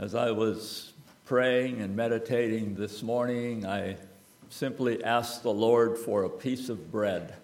As 0.00 0.14
I 0.14 0.30
was 0.30 0.92
praying 1.26 1.80
and 1.80 1.96
meditating 1.96 2.76
this 2.76 3.02
morning, 3.02 3.66
I 3.66 3.96
simply 4.48 5.02
asked 5.02 5.42
the 5.42 5.52
Lord 5.52 5.98
for 5.98 6.22
a 6.22 6.30
piece 6.30 6.68
of 6.68 6.92
bread. 6.92 7.34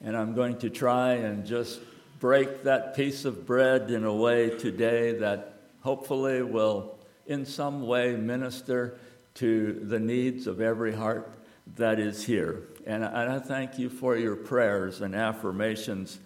And 0.00 0.16
I'm 0.16 0.34
going 0.34 0.58
to 0.58 0.68
try 0.68 1.12
and 1.12 1.46
just 1.46 1.78
break 2.18 2.64
that 2.64 2.96
piece 2.96 3.24
of 3.24 3.46
bread 3.46 3.92
in 3.92 4.02
a 4.02 4.12
way 4.12 4.50
today 4.50 5.16
that 5.18 5.60
hopefully 5.82 6.42
will, 6.42 6.98
in 7.28 7.46
some 7.46 7.86
way, 7.86 8.16
minister 8.16 8.98
to 9.34 9.74
the 9.84 10.00
needs 10.00 10.48
of 10.48 10.60
every 10.60 10.92
heart 10.92 11.32
that 11.76 12.00
is 12.00 12.24
here. 12.24 12.64
And 12.84 13.04
I 13.04 13.38
thank 13.38 13.78
you 13.78 13.88
for 13.88 14.16
your 14.16 14.34
prayers 14.34 15.02
and 15.02 15.14
affirmations 15.14 16.18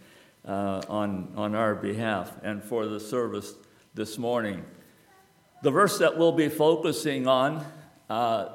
uh, 0.49 0.81
on, 0.89 1.35
on 1.37 1.55
our 1.55 1.75
behalf 1.75 2.33
and 2.43 2.65
for 2.65 2.87
the 2.87 2.99
service 2.99 3.53
this 3.97 4.19
morning. 4.19 4.63
The 5.63 5.71
verse 5.71 5.99
that 6.01 6.19
we'll 6.19 6.33
be 6.33 6.51
focusing 6.51 7.27
on 7.27 7.65
uh, 8.11 8.51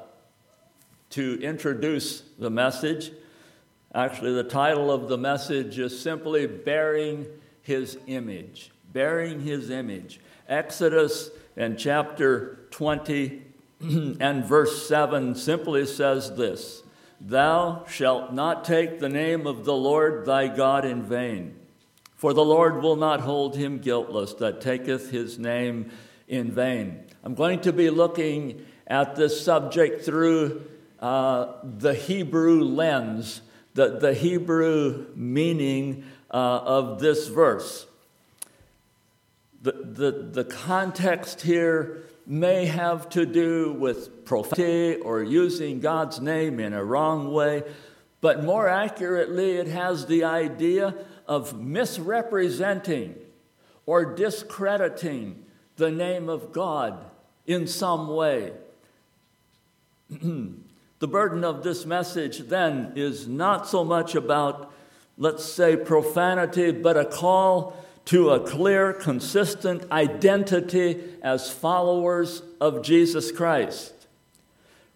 to 1.10 1.42
introduce 1.42 2.20
the 2.38 2.48
message, 2.48 3.10
actually, 3.92 4.34
the 4.34 4.44
title 4.44 4.92
of 4.92 5.08
the 5.08 5.18
message 5.18 5.80
is 5.80 6.00
simply 6.00 6.46
Bearing 6.46 7.26
His 7.60 7.98
Image. 8.06 8.70
Bearing 8.92 9.40
His 9.40 9.68
Image. 9.68 10.20
Exodus 10.48 11.30
and 11.56 11.76
chapter 11.76 12.60
20 12.70 13.42
and 14.20 14.44
verse 14.44 14.86
7 14.86 15.34
simply 15.34 15.86
says 15.86 16.36
this 16.36 16.84
Thou 17.20 17.84
shalt 17.88 18.32
not 18.32 18.64
take 18.64 19.00
the 19.00 19.08
name 19.08 19.48
of 19.48 19.64
the 19.64 19.74
Lord 19.74 20.24
thy 20.24 20.46
God 20.46 20.84
in 20.84 21.02
vain. 21.02 21.56
For 22.22 22.32
the 22.32 22.44
Lord 22.44 22.84
will 22.84 22.94
not 22.94 23.22
hold 23.22 23.56
him 23.56 23.80
guiltless 23.80 24.34
that 24.34 24.60
taketh 24.60 25.10
his 25.10 25.40
name 25.40 25.90
in 26.28 26.52
vain. 26.52 27.02
I'm 27.24 27.34
going 27.34 27.62
to 27.62 27.72
be 27.72 27.90
looking 27.90 28.64
at 28.86 29.16
this 29.16 29.44
subject 29.44 30.04
through 30.04 30.62
uh, 31.00 31.54
the 31.64 31.94
Hebrew 31.94 32.62
lens, 32.62 33.42
the, 33.74 33.98
the 33.98 34.14
Hebrew 34.14 35.06
meaning 35.16 36.04
uh, 36.30 36.36
of 36.36 37.00
this 37.00 37.26
verse. 37.26 37.88
The, 39.60 39.72
the, 39.72 40.12
the 40.12 40.44
context 40.44 41.40
here 41.40 42.04
may 42.24 42.66
have 42.66 43.08
to 43.08 43.26
do 43.26 43.72
with 43.72 44.24
profanity 44.24 45.00
or 45.00 45.24
using 45.24 45.80
God's 45.80 46.20
name 46.20 46.60
in 46.60 46.72
a 46.72 46.84
wrong 46.84 47.32
way, 47.32 47.64
but 48.20 48.44
more 48.44 48.68
accurately, 48.68 49.56
it 49.56 49.66
has 49.66 50.06
the 50.06 50.22
idea 50.22 50.94
of 51.26 51.58
misrepresenting 51.60 53.16
or 53.86 54.14
discrediting 54.14 55.44
the 55.76 55.90
name 55.90 56.28
of 56.28 56.52
God 56.52 57.04
in 57.46 57.66
some 57.66 58.08
way. 58.08 58.52
the 60.10 61.08
burden 61.08 61.44
of 61.44 61.62
this 61.62 61.84
message 61.84 62.38
then 62.40 62.92
is 62.96 63.26
not 63.26 63.66
so 63.66 63.84
much 63.84 64.14
about, 64.14 64.72
let's 65.16 65.44
say, 65.44 65.76
profanity, 65.76 66.70
but 66.70 66.96
a 66.96 67.04
call 67.04 67.76
to 68.04 68.30
a 68.30 68.40
clear, 68.40 68.92
consistent 68.92 69.90
identity 69.90 71.00
as 71.22 71.50
followers 71.50 72.42
of 72.60 72.82
Jesus 72.82 73.30
Christ. 73.30 73.94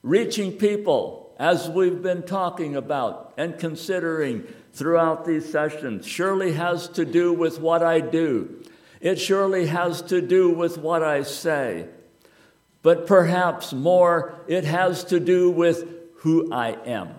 Reaching 0.02 0.52
people, 0.52 1.34
as 1.38 1.68
we've 1.68 2.02
been 2.02 2.22
talking 2.22 2.74
about 2.74 3.32
and 3.36 3.58
considering 3.58 4.46
throughout 4.76 5.24
these 5.24 5.50
sessions 5.50 6.06
surely 6.06 6.52
has 6.52 6.88
to 6.88 7.04
do 7.04 7.32
with 7.32 7.58
what 7.58 7.82
I 7.82 8.00
do. 8.00 8.62
It 9.00 9.18
surely 9.18 9.66
has 9.66 10.02
to 10.02 10.20
do 10.20 10.50
with 10.50 10.76
what 10.76 11.02
I 11.02 11.22
say. 11.22 11.88
But 12.82 13.06
perhaps 13.06 13.72
more, 13.72 14.44
it 14.46 14.64
has 14.64 15.02
to 15.04 15.18
do 15.18 15.50
with 15.50 15.88
who 16.16 16.52
I 16.52 16.72
am. 16.84 17.14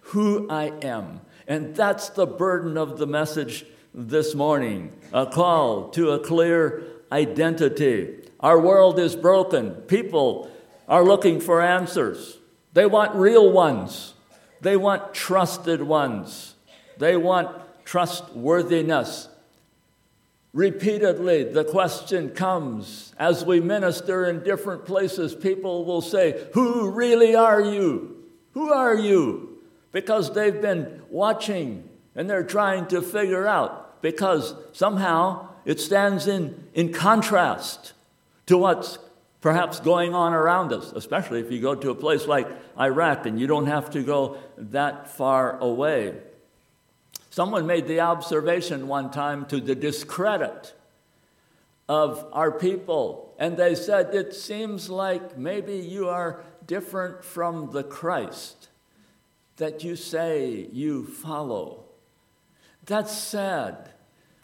Who 0.00 0.50
I 0.50 0.72
am. 0.82 1.20
And 1.46 1.76
that's 1.76 2.08
the 2.10 2.26
burden 2.26 2.76
of 2.76 2.98
the 2.98 3.06
message 3.06 3.64
this 3.94 4.34
morning 4.34 4.92
a 5.12 5.26
call 5.26 5.90
to 5.90 6.10
a 6.10 6.18
clear 6.18 6.82
identity. 7.10 8.18
Our 8.40 8.60
world 8.60 8.98
is 8.98 9.16
broken. 9.16 9.70
People 9.72 10.50
are 10.88 11.04
looking 11.04 11.40
for 11.40 11.62
answers, 11.62 12.38
they 12.72 12.86
want 12.86 13.14
real 13.14 13.50
ones. 13.50 14.14
They 14.60 14.76
want 14.76 15.14
trusted 15.14 15.82
ones. 15.82 16.54
They 16.98 17.16
want 17.16 17.50
trustworthiness. 17.84 19.28
Repeatedly, 20.52 21.44
the 21.44 21.64
question 21.64 22.30
comes 22.30 23.12
as 23.18 23.44
we 23.44 23.60
minister 23.60 24.24
in 24.24 24.42
different 24.42 24.86
places, 24.86 25.34
people 25.34 25.84
will 25.84 26.00
say, 26.00 26.46
Who 26.54 26.90
really 26.90 27.36
are 27.36 27.60
you? 27.60 28.24
Who 28.54 28.72
are 28.72 28.94
you? 28.94 29.58
Because 29.92 30.32
they've 30.32 30.60
been 30.60 31.02
watching 31.10 31.88
and 32.14 32.28
they're 32.28 32.42
trying 32.42 32.86
to 32.86 33.02
figure 33.02 33.46
out, 33.46 34.00
because 34.00 34.54
somehow 34.72 35.48
it 35.66 35.78
stands 35.78 36.26
in, 36.26 36.68
in 36.72 36.92
contrast 36.92 37.92
to 38.46 38.56
what's 38.56 38.98
perhaps 39.46 39.78
going 39.78 40.12
on 40.12 40.34
around 40.34 40.72
us, 40.72 40.90
especially 40.90 41.38
if 41.38 41.52
you 41.52 41.60
go 41.60 41.72
to 41.72 41.90
a 41.90 41.94
place 41.94 42.26
like 42.26 42.48
Iraq 42.76 43.26
and 43.26 43.38
you 43.38 43.46
don't 43.46 43.66
have 43.66 43.88
to 43.88 44.02
go 44.02 44.38
that 44.58 45.08
far 45.08 45.56
away. 45.60 46.16
Someone 47.30 47.64
made 47.64 47.86
the 47.86 48.00
observation 48.00 48.88
one 48.88 49.12
time 49.12 49.46
to 49.46 49.60
the 49.60 49.76
discredit 49.76 50.74
of 51.88 52.26
our 52.32 52.50
people, 52.50 53.36
and 53.38 53.56
they 53.56 53.76
said, 53.76 54.12
It 54.12 54.34
seems 54.34 54.90
like 54.90 55.38
maybe 55.38 55.76
you 55.76 56.08
are 56.08 56.42
different 56.66 57.24
from 57.24 57.70
the 57.70 57.84
Christ 57.84 58.68
that 59.58 59.84
you 59.84 59.94
say 59.94 60.66
you 60.72 61.06
follow. 61.06 61.84
That's 62.84 63.16
sad. 63.16 63.90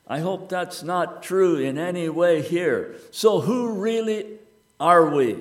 I 0.06 0.20
hope 0.20 0.48
that's 0.48 0.84
not 0.84 1.24
true 1.24 1.56
in 1.56 1.76
any 1.76 2.08
way 2.08 2.40
here. 2.40 2.94
So, 3.10 3.40
who 3.40 3.72
really 3.72 4.38
are 4.82 5.14
we? 5.14 5.38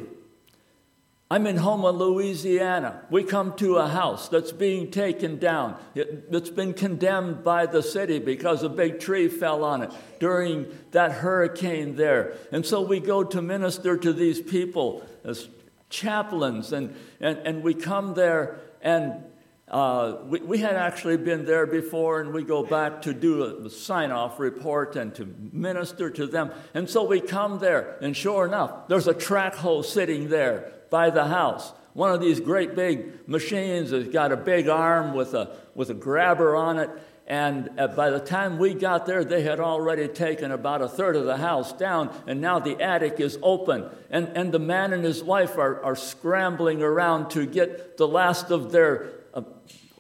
I'm 1.32 1.48
in 1.48 1.58
Houma, 1.58 1.90
Louisiana. 1.92 3.02
We 3.10 3.24
come 3.24 3.56
to 3.56 3.78
a 3.78 3.88
house 3.88 4.30
that's 4.30 4.52
being 4.52 4.92
taken 4.92 5.40
down. 5.40 5.78
It, 5.96 6.28
has 6.32 6.52
been 6.52 6.74
condemned 6.74 7.44
by 7.44 7.66
the 7.66 7.82
city 7.82 8.20
because 8.20 8.62
a 8.62 8.70
big 8.70 9.00
tree 9.00 9.30
fell 9.30 9.64
on 9.64 9.82
it 9.82 9.92
during 10.20 10.68
that 10.92 11.12
hurricane 11.12 11.96
there. 11.96 12.38
And 12.52 12.64
so 12.64 12.82
we 12.82 13.00
go 13.00 13.24
to 13.24 13.42
minister 13.42 13.98
to 13.98 14.14
these 14.14 14.40
people 14.40 15.04
as 15.24 15.48
chaplains, 15.90 16.72
and, 16.72 16.96
and, 17.20 17.38
and 17.40 17.64
we 17.64 17.74
come 17.74 18.14
there 18.14 18.60
and 18.82 19.24
uh, 19.72 20.18
we, 20.26 20.42
we, 20.42 20.58
had 20.58 20.76
actually 20.76 21.16
been 21.16 21.46
there 21.46 21.66
before, 21.66 22.20
and 22.20 22.34
we 22.34 22.44
go 22.44 22.62
back 22.62 23.04
to 23.04 23.14
do 23.14 23.66
a, 23.66 23.70
sign 23.70 24.12
off 24.12 24.38
report 24.38 24.98
and 24.98 25.16
to 25.16 25.34
minister 25.54 26.10
to 26.10 26.28
them. 26.28 26.52
And 26.74 26.90
so 26.90 27.06
we 27.06 27.22
come 27.22 27.60
there, 27.60 27.98
and 28.02 28.16
sure 28.16 28.46
enough, 28.46 28.90
there's 28.90 29.08
a 29.08 29.14
track 29.14 29.56
hoe 29.56 29.82
sitting 29.82 30.28
there 30.28 30.74
by 30.90 31.10
the 31.10 31.24
house. 31.24 31.72
One 31.94 32.12
of 32.12 32.20
these 32.20 32.42
great 32.42 32.76
big 32.76 33.30
machines 33.30 33.92
has 33.92 34.10
got 34.10 34.34
a 34.34 34.38
big 34.38 34.68
arm 34.68 35.14
with 35.14 35.34
a, 35.34 35.56
with 35.74 35.90
a 35.90 35.94
grabber 35.94 36.54
on 36.54 36.78
it. 36.78 36.90
And 37.26 37.70
uh, 37.80 37.88
by 37.88 38.10
the 38.10 38.20
time 38.20 38.58
we 38.58 38.74
got 38.74 39.06
there, 39.06 39.24
they 39.24 39.44
had 39.44 39.62
already 39.62 40.10
taken 40.10 40.52
about 40.52 40.82
a 40.82 40.90
third 40.90 41.16
of 41.16 41.24
the 41.24 41.38
house 41.38 41.72
down, 41.72 42.14
and 42.28 42.42
now 42.42 42.60
the 42.60 42.82
attic 42.82 43.22
is 43.22 43.40
open. 43.42 43.90
And, 44.10 44.28
and 44.36 44.52
the 44.52 44.60
man 44.60 44.92
and 44.92 45.06
his 45.06 45.24
wife 45.24 45.58
are, 45.58 45.82
are 45.82 45.96
scrambling 45.96 46.82
around 46.82 47.30
to 47.32 47.46
get 47.46 47.96
the 47.96 48.08
last 48.08 48.52
of 48.52 48.74
their 48.74 49.21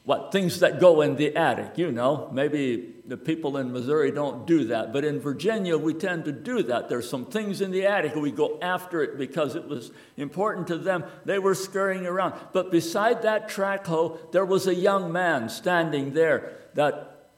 what 0.03 0.31
things 0.31 0.59
that 0.61 0.79
go 0.79 1.01
in 1.01 1.15
the 1.15 1.35
attic. 1.35 1.77
You 1.77 1.91
know, 1.91 2.29
maybe 2.33 2.95
the 3.05 3.17
people 3.17 3.57
in 3.57 3.71
Missouri 3.71 4.11
don't 4.11 4.47
do 4.47 4.65
that, 4.65 4.91
but 4.93 5.03
in 5.03 5.19
Virginia 5.19 5.77
we 5.77 5.93
tend 5.93 6.25
to 6.25 6.31
do 6.31 6.63
that. 6.63 6.89
There's 6.89 7.09
some 7.09 7.25
things 7.25 7.61
in 7.61 7.71
the 7.71 7.85
attic, 7.85 8.15
we 8.15 8.31
go 8.31 8.57
after 8.61 9.03
it 9.03 9.17
because 9.17 9.55
it 9.55 9.67
was 9.67 9.91
important 10.17 10.67
to 10.67 10.77
them. 10.77 11.03
They 11.25 11.39
were 11.39 11.55
scurrying 11.55 12.07
around. 12.07 12.33
But 12.51 12.71
beside 12.71 13.21
that 13.21 13.49
track 13.49 13.85
hoe, 13.85 14.19
there 14.31 14.45
was 14.45 14.67
a 14.67 14.75
young 14.75 15.11
man 15.11 15.49
standing 15.49 16.13
there 16.13 16.57
that 16.73 17.29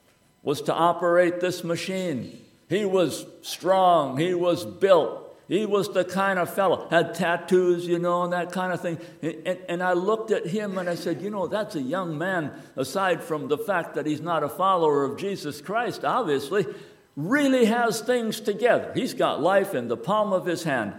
was 0.41 0.61
to 0.63 0.73
operate 0.73 1.39
this 1.39 1.63
machine. 1.63 2.39
He 2.69 2.85
was 2.85 3.25
strong, 3.41 4.17
he 4.17 4.33
was 4.33 4.65
built, 4.65 5.22
he 5.53 5.67
was 5.67 5.89
the 5.89 6.03
kind 6.03 6.39
of 6.39 6.51
fellow, 6.51 6.87
had 6.89 7.13
tattoos, 7.13 7.85
you 7.85 7.99
know, 7.99 8.23
and 8.23 8.33
that 8.33 8.51
kind 8.51 8.73
of 8.73 8.81
thing. 8.81 8.97
And, 9.21 9.59
and, 9.69 9.83
I 9.83 9.93
looked 9.93 10.31
at 10.31 10.47
him 10.47 10.79
and 10.79 10.89
I 10.89 10.95
said, 10.95 11.21
you 11.21 11.29
know, 11.29 11.45
that's 11.45 11.75
a 11.75 11.81
young 11.81 12.17
man, 12.17 12.51
aside 12.75 13.23
from 13.23 13.49
the 13.49 13.57
fact 13.59 13.93
that 13.93 14.07
he's 14.07 14.19
not 14.19 14.43
a 14.43 14.49
follower 14.49 15.03
of 15.03 15.19
Jesus 15.19 15.61
Christ, 15.61 16.03
obviously, 16.03 16.65
really 17.15 17.65
has 17.65 18.01
things 18.01 18.39
together. 18.39 18.91
He's 18.95 19.13
got 19.13 19.43
life 19.43 19.75
in 19.75 19.89
the 19.89 19.97
palm 19.97 20.33
of 20.33 20.47
his 20.47 20.63
hand. 20.63 20.95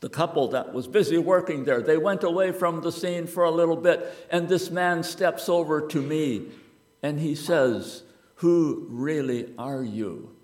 The 0.00 0.08
couple 0.08 0.46
that 0.48 0.72
was 0.72 0.86
busy 0.86 1.18
working 1.18 1.64
there, 1.64 1.82
they 1.82 1.98
went 1.98 2.22
away 2.22 2.52
from 2.52 2.82
the 2.82 2.92
scene 2.92 3.26
for 3.26 3.42
a 3.42 3.50
little 3.50 3.76
bit, 3.76 4.06
and 4.30 4.48
this 4.48 4.70
man 4.70 5.02
steps 5.02 5.48
over 5.48 5.80
to 5.88 6.00
me 6.00 6.46
and 7.02 7.18
he 7.18 7.34
says, 7.34 8.04
Who 8.36 8.86
really 8.88 9.52
are 9.58 9.82
you? 9.82 10.37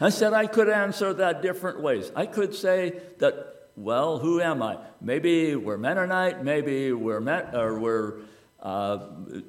I 0.00 0.10
said 0.10 0.32
I 0.32 0.46
could 0.46 0.68
answer 0.68 1.12
that 1.14 1.42
different 1.42 1.80
ways. 1.80 2.10
I 2.16 2.26
could 2.26 2.54
say 2.54 3.00
that, 3.18 3.68
well, 3.76 4.18
who 4.18 4.40
am 4.40 4.62
I? 4.62 4.78
Maybe 5.00 5.56
we're 5.56 5.78
Mennonite, 5.78 6.44
maybe 6.44 6.92
we're, 6.92 7.20
Met, 7.20 7.54
or 7.54 7.78
we're 7.78 8.20
uh, 8.64 8.98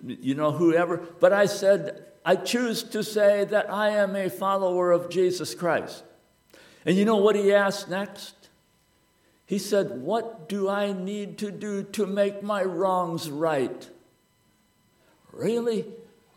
you 0.05 0.35
know, 0.35 0.51
whoever. 0.51 0.97
But 0.97 1.31
I 1.31 1.45
said, 1.45 2.05
I 2.25 2.35
choose 2.35 2.83
to 2.83 3.03
say 3.03 3.45
that 3.45 3.71
I 3.71 3.89
am 3.91 4.15
a 4.15 4.29
follower 4.29 4.91
of 4.91 5.09
Jesus 5.09 5.55
Christ. 5.55 6.03
And 6.85 6.97
you 6.97 7.05
know 7.05 7.15
what 7.15 7.35
he 7.35 7.53
asked 7.53 7.89
next? 7.89 8.35
He 9.45 9.57
said, 9.57 10.01
What 10.01 10.49
do 10.49 10.67
I 10.67 10.91
need 10.91 11.37
to 11.39 11.51
do 11.51 11.83
to 11.83 12.05
make 12.05 12.43
my 12.43 12.63
wrongs 12.63 13.29
right? 13.29 13.89
Really? 15.31 15.85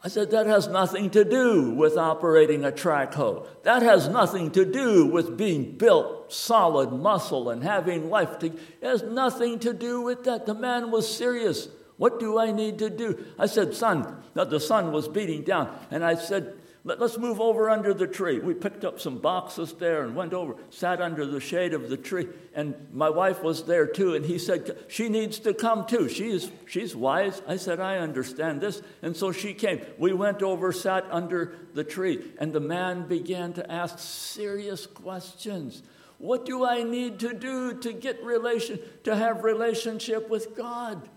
I 0.02 0.08
said, 0.08 0.30
That 0.30 0.46
has 0.46 0.68
nothing 0.68 1.10
to 1.10 1.24
do 1.24 1.70
with 1.70 1.96
operating 1.96 2.64
a 2.64 2.72
track 2.72 3.14
hoe. 3.14 3.46
That 3.64 3.82
has 3.82 4.08
nothing 4.08 4.50
to 4.52 4.64
do 4.64 5.06
with 5.06 5.36
being 5.36 5.76
built 5.76 6.32
solid 6.32 6.92
muscle 6.92 7.50
and 7.50 7.62
having 7.62 8.10
life. 8.10 8.38
To, 8.40 8.46
it 8.46 8.58
has 8.82 9.02
nothing 9.02 9.58
to 9.60 9.72
do 9.72 10.02
with 10.02 10.24
that. 10.24 10.46
The 10.46 10.54
man 10.54 10.90
was 10.90 11.12
serious. 11.12 11.68
What 11.96 12.20
do 12.20 12.38
I 12.38 12.52
need 12.52 12.78
to 12.78 12.90
do? 12.90 13.26
I 13.38 13.46
said, 13.46 13.74
Son, 13.74 14.22
the 14.34 14.60
sun 14.60 14.92
was 14.92 15.08
beating 15.08 15.42
down. 15.42 15.76
And 15.90 16.04
I 16.04 16.14
said, 16.14 16.57
Let, 16.84 17.02
us 17.02 17.18
move 17.18 17.40
over 17.40 17.68
under 17.68 17.92
the 17.92 18.06
tree. 18.06 18.38
We 18.38 18.54
picked 18.54 18.84
up 18.84 19.00
some 19.00 19.18
boxes 19.18 19.72
there 19.74 20.04
and 20.04 20.14
went 20.14 20.32
over, 20.32 20.54
sat 20.70 21.00
under 21.00 21.26
the 21.26 21.40
shade 21.40 21.74
of 21.74 21.90
the 21.90 21.96
tree. 21.96 22.28
And 22.54 22.74
my 22.92 23.10
wife 23.10 23.42
was 23.42 23.64
there 23.64 23.86
too. 23.86 24.14
And 24.14 24.24
he 24.24 24.38
said, 24.38 24.78
She 24.88 25.08
needs 25.08 25.38
to 25.40 25.52
come 25.52 25.86
too. 25.86 26.08
She's, 26.08 26.50
she's 26.66 26.94
wise. 26.94 27.42
I 27.46 27.56
said, 27.56 27.80
I 27.80 27.98
understand 27.98 28.60
this. 28.60 28.80
And 29.02 29.16
so 29.16 29.32
she 29.32 29.54
came. 29.54 29.80
We 29.98 30.12
went 30.12 30.42
over, 30.42 30.72
sat 30.72 31.04
under 31.10 31.56
the 31.74 31.84
tree. 31.84 32.22
And 32.38 32.52
the 32.52 32.60
man 32.60 33.08
began 33.08 33.52
to 33.54 33.70
ask 33.70 33.98
serious 33.98 34.86
questions. 34.86 35.82
What 36.18 36.44
do 36.44 36.64
I 36.64 36.82
need 36.82 37.20
to 37.20 37.32
do 37.32 37.74
to 37.74 37.92
get 37.92 38.22
relation, 38.24 38.80
to 39.04 39.14
have 39.14 39.44
relationship 39.44 40.28
with 40.28 40.56
God? 40.56 41.08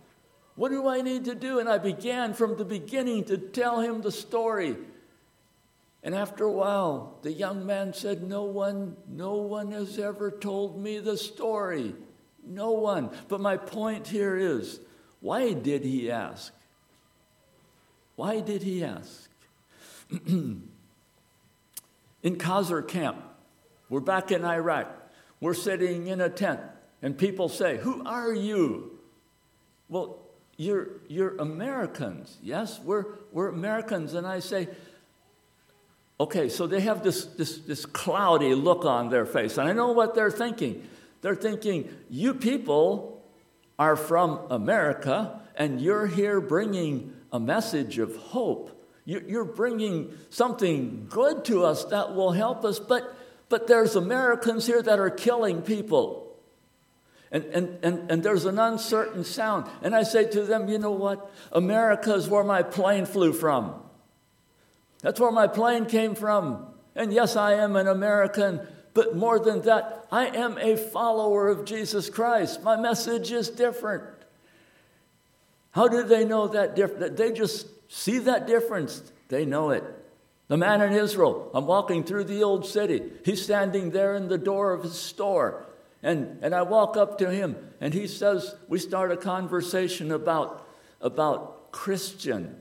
What 0.55 0.69
do 0.69 0.87
I 0.87 1.01
need 1.01 1.25
to 1.25 1.35
do? 1.35 1.59
And 1.59 1.67
I 1.69 1.77
began 1.77 2.33
from 2.33 2.57
the 2.57 2.65
beginning 2.65 3.23
to 3.25 3.37
tell 3.37 3.79
him 3.79 4.01
the 4.01 4.11
story. 4.11 4.75
And 6.03 6.15
after 6.15 6.45
a 6.45 6.51
while, 6.51 7.19
the 7.21 7.31
young 7.31 7.65
man 7.65 7.93
said, 7.93 8.23
No 8.23 8.43
one, 8.43 8.97
no 9.07 9.35
one 9.35 9.71
has 9.71 9.99
ever 9.99 10.31
told 10.31 10.81
me 10.81 10.99
the 10.99 11.17
story. 11.17 11.95
No 12.45 12.71
one. 12.71 13.11
But 13.27 13.39
my 13.39 13.57
point 13.57 14.07
here 14.07 14.35
is 14.35 14.79
why 15.19 15.53
did 15.53 15.83
he 15.83 16.09
ask? 16.09 16.53
Why 18.15 18.39
did 18.39 18.63
he 18.63 18.83
ask? 18.83 19.29
in 20.27 20.63
Khazar 22.23 22.87
camp, 22.87 23.23
we're 23.89 23.99
back 23.99 24.31
in 24.31 24.43
Iraq. 24.43 24.87
We're 25.39 25.53
sitting 25.53 26.07
in 26.07 26.21
a 26.21 26.29
tent, 26.29 26.59
and 27.01 27.17
people 27.17 27.49
say, 27.49 27.77
Who 27.77 28.03
are 28.05 28.33
you? 28.33 28.99
Well, 29.89 30.19
you're, 30.57 30.89
you're 31.07 31.35
Americans. 31.37 32.37
Yes, 32.41 32.79
we're, 32.79 33.05
we're 33.31 33.49
Americans. 33.49 34.13
And 34.13 34.27
I 34.27 34.39
say, 34.39 34.67
okay, 36.21 36.49
so 36.49 36.67
they 36.67 36.81
have 36.81 37.03
this, 37.03 37.25
this, 37.25 37.57
this 37.59 37.83
cloudy 37.87 38.53
look 38.53 38.85
on 38.85 39.09
their 39.09 39.25
face. 39.25 39.57
And 39.57 39.67
I 39.67 39.73
know 39.73 39.91
what 39.91 40.13
they're 40.13 40.29
thinking. 40.29 40.87
They're 41.21 41.35
thinking, 41.35 41.89
you 42.11 42.35
people 42.35 43.23
are 43.79 43.95
from 43.95 44.39
America, 44.51 45.39
and 45.55 45.81
you're 45.81 46.05
here 46.05 46.39
bringing 46.39 47.15
a 47.31 47.39
message 47.39 47.97
of 47.97 48.15
hope. 48.15 48.69
You're 49.03 49.45
bringing 49.45 50.13
something 50.29 51.07
good 51.09 51.43
to 51.45 51.65
us 51.65 51.85
that 51.85 52.13
will 52.13 52.33
help 52.33 52.63
us, 52.65 52.79
but, 52.79 53.17
but 53.49 53.65
there's 53.65 53.95
Americans 53.95 54.67
here 54.67 54.81
that 54.83 54.99
are 54.99 55.09
killing 55.09 55.63
people. 55.63 56.37
And, 57.31 57.45
and, 57.45 57.79
and, 57.83 58.11
and 58.11 58.23
there's 58.23 58.45
an 58.45 58.59
uncertain 58.59 59.23
sound. 59.23 59.65
And 59.81 59.95
I 59.95 60.03
say 60.03 60.25
to 60.29 60.43
them, 60.43 60.69
you 60.69 60.77
know 60.77 60.91
what? 60.91 61.31
America 61.51 62.13
is 62.13 62.29
where 62.29 62.43
my 62.43 62.61
plane 62.61 63.07
flew 63.07 63.33
from. 63.33 63.73
That's 65.01 65.19
where 65.19 65.31
my 65.31 65.47
plane 65.47 65.85
came 65.85 66.15
from. 66.15 66.67
And 66.95 67.13
yes, 67.13 67.35
I 67.35 67.53
am 67.53 67.75
an 67.75 67.87
American, 67.87 68.61
but 68.93 69.15
more 69.15 69.39
than 69.39 69.61
that, 69.61 70.07
I 70.11 70.27
am 70.27 70.57
a 70.57 70.75
follower 70.75 71.47
of 71.47 71.65
Jesus 71.65 72.09
Christ. 72.09 72.63
My 72.63 72.75
message 72.75 73.31
is 73.31 73.49
different. 73.49 74.03
How 75.71 75.87
do 75.87 76.03
they 76.03 76.25
know 76.25 76.47
that 76.49 76.75
difference? 76.75 77.17
They 77.17 77.31
just 77.31 77.67
see 77.89 78.19
that 78.19 78.45
difference. 78.45 79.11
They 79.29 79.45
know 79.45 79.71
it. 79.71 79.83
The 80.49 80.57
man 80.57 80.81
in 80.81 80.91
Israel, 80.91 81.49
I'm 81.53 81.65
walking 81.65 82.03
through 82.03 82.25
the 82.25 82.43
old 82.43 82.65
city. 82.65 83.01
He's 83.23 83.41
standing 83.41 83.91
there 83.91 84.15
in 84.15 84.27
the 84.27 84.37
door 84.37 84.73
of 84.73 84.83
his 84.83 84.99
store. 84.99 85.65
And, 86.03 86.39
and 86.41 86.53
I 86.53 86.63
walk 86.63 86.97
up 86.97 87.19
to 87.19 87.31
him, 87.31 87.55
and 87.79 87.93
he 87.93 88.07
says, 88.07 88.55
We 88.67 88.79
start 88.79 89.11
a 89.11 89.17
conversation 89.17 90.11
about, 90.11 90.67
about 90.99 91.71
Christian. 91.71 92.59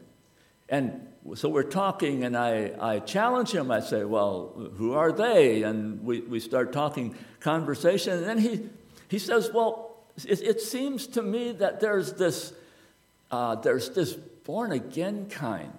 And 0.69 1.09
so 1.35 1.49
we're 1.49 1.63
talking, 1.63 2.25
and 2.25 2.37
I, 2.37 2.73
I 2.81 2.99
challenge 3.01 3.53
him. 3.53 3.71
I 3.71 3.81
say, 3.81 4.05
Well, 4.05 4.71
who 4.77 4.95
are 4.95 5.13
they? 5.13 5.63
And 5.63 6.03
we, 6.05 6.21
we 6.21 6.41
start 6.41 6.73
talking 6.73 7.15
conversation. 7.41 8.15
And 8.15 8.27
then 8.27 8.39
he, 8.39 8.69
he 9.09 9.19
says, 9.19 9.51
Well, 9.53 9.97
it, 10.25 10.41
it 10.43 10.61
seems 10.61 11.07
to 11.09 11.23
me 11.23 11.53
that 11.53 11.81
there's 11.81 12.15
this, 12.15 12.53
uh, 13.31 13.57
there's 13.57 13.91
this 13.91 14.15
born 14.15 14.73
again 14.73 15.29
kind. 15.29 15.73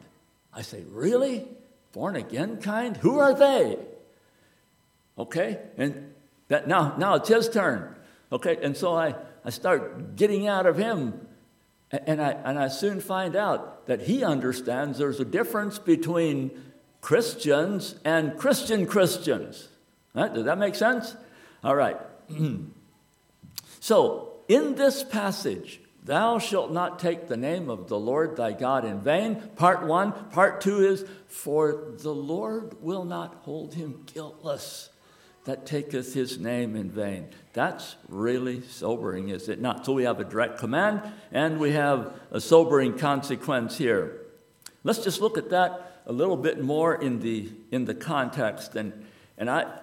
I 0.54 0.62
say, 0.62 0.84
Really? 0.90 1.48
Born 1.94 2.16
again 2.16 2.58
kind? 2.58 2.96
Who 2.98 3.20
are 3.20 3.34
they? 3.34 3.78
Okay? 5.18 5.60
And 5.78 6.14
that 6.48 6.68
now, 6.68 6.96
now 6.98 7.16
it's 7.16 7.30
his 7.30 7.50
turn. 7.50 7.96
Okay, 8.32 8.58
and 8.62 8.78
so 8.78 8.96
I, 8.96 9.16
I 9.44 9.50
start 9.50 10.16
getting 10.16 10.48
out 10.48 10.66
of 10.66 10.78
him, 10.78 11.28
and 11.92 12.22
I, 12.22 12.32
and 12.32 12.58
I 12.58 12.68
soon 12.68 13.02
find 13.02 13.36
out 13.36 13.88
that 13.88 14.02
he 14.02 14.24
understands 14.24 14.98
there's 14.98 15.20
a 15.20 15.26
difference 15.26 15.80
between 15.80 16.52
Christians 17.02 17.96
and 18.06 18.38
Christian 18.38 18.86
Christians. 18.86 19.68
Right? 20.14 20.34
Does 20.34 20.46
that 20.46 20.58
make 20.58 20.76
sense? 20.76 21.16
All 21.64 21.76
right. 21.76 21.98
so, 23.80 24.34
in 24.48 24.76
this 24.76 25.04
passage, 25.04 25.82
Thou 26.04 26.40
shalt 26.40 26.72
not 26.72 26.98
take 26.98 27.28
the 27.28 27.38
name 27.38 27.70
of 27.70 27.88
the 27.88 28.00
Lord 28.00 28.36
thy 28.36 28.54
God 28.54 28.86
in 28.86 29.02
vain. 29.02 29.36
Part 29.56 29.86
one. 29.86 30.14
Part 30.32 30.62
two 30.62 30.84
is, 30.84 31.06
For 31.28 31.94
the 32.00 32.14
Lord 32.14 32.82
will 32.82 33.06
not 33.06 33.42
hold 33.44 33.76
him 33.76 34.04
guiltless 34.12 34.90
that 35.46 35.66
taketh 35.66 36.14
his 36.14 36.38
name 36.38 36.76
in 36.76 36.92
vain. 36.92 37.28
That's 37.54 37.96
really 38.08 38.62
sobering, 38.62 39.30
is 39.30 39.50
it 39.50 39.60
not? 39.60 39.86
So 39.86 39.94
we 39.94 40.04
have 40.04 40.20
a 40.20 40.24
direct 40.24 40.60
command 40.60 41.02
and 41.32 41.60
we 41.60 41.72
have 41.72 42.14
a 42.32 42.40
sobering 42.40 42.98
consequence 42.98 43.78
here. 43.78 44.22
Let's 44.84 45.04
just 45.04 45.20
look 45.20 45.38
at 45.38 45.50
that 45.50 46.02
a 46.06 46.14
little 46.14 46.38
bit 46.38 46.64
more 46.64 46.96
in 46.96 47.20
the, 47.20 47.50
in 47.72 47.86
the 47.86 47.94
context. 47.94 48.76
And, 48.76 49.06
and 49.38 49.50
I, 49.50 49.80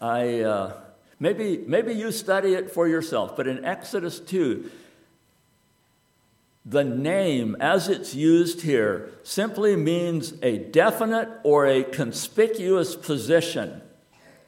I 0.00 0.40
uh, 0.40 0.80
maybe, 1.20 1.62
maybe 1.66 1.92
you 1.94 2.10
study 2.10 2.54
it 2.54 2.70
for 2.70 2.88
yourself, 2.88 3.36
but 3.36 3.46
in 3.46 3.64
Exodus 3.64 4.18
2, 4.18 4.70
the 6.64 6.84
name, 6.84 7.56
as 7.58 7.88
it's 7.88 8.14
used 8.14 8.62
here, 8.62 9.10
simply 9.24 9.74
means 9.74 10.34
a 10.42 10.58
definite 10.58 11.28
or 11.42 11.66
a 11.66 11.82
conspicuous 11.82 12.94
position 12.94 13.81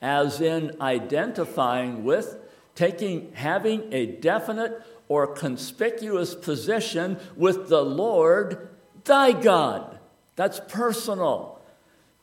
as 0.05 0.43
in 0.43 0.77
identifying 0.83 2.05
with, 2.05 2.37
taking, 2.75 3.33
having 3.33 3.91
a 3.91 4.05
definite 4.05 4.83
or 5.09 5.27
conspicuous 5.27 6.35
position 6.35 7.19
with 7.37 7.71
the 7.71 7.81
Lord 7.81 8.69
thy 9.05 9.33
God. 9.33 9.99
That's 10.37 10.61
personal. 10.69 11.59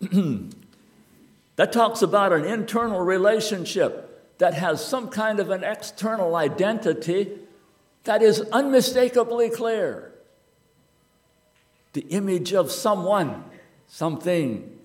that 1.55 1.71
talks 1.71 2.03
about 2.03 2.33
an 2.33 2.45
internal 2.45 2.99
relationship 2.99 4.37
that 4.37 4.53
has 4.53 4.85
some 4.85 5.09
kind 5.09 5.39
of 5.39 5.49
an 5.49 5.63
external 5.63 6.35
identity 6.35 7.31
that 8.03 8.21
is 8.21 8.41
unmistakably 8.51 9.49
clear. 9.49 10.11
The 11.93 12.01
image 12.01 12.53
of 12.53 12.71
someone, 12.71 13.43
something. 13.87 14.77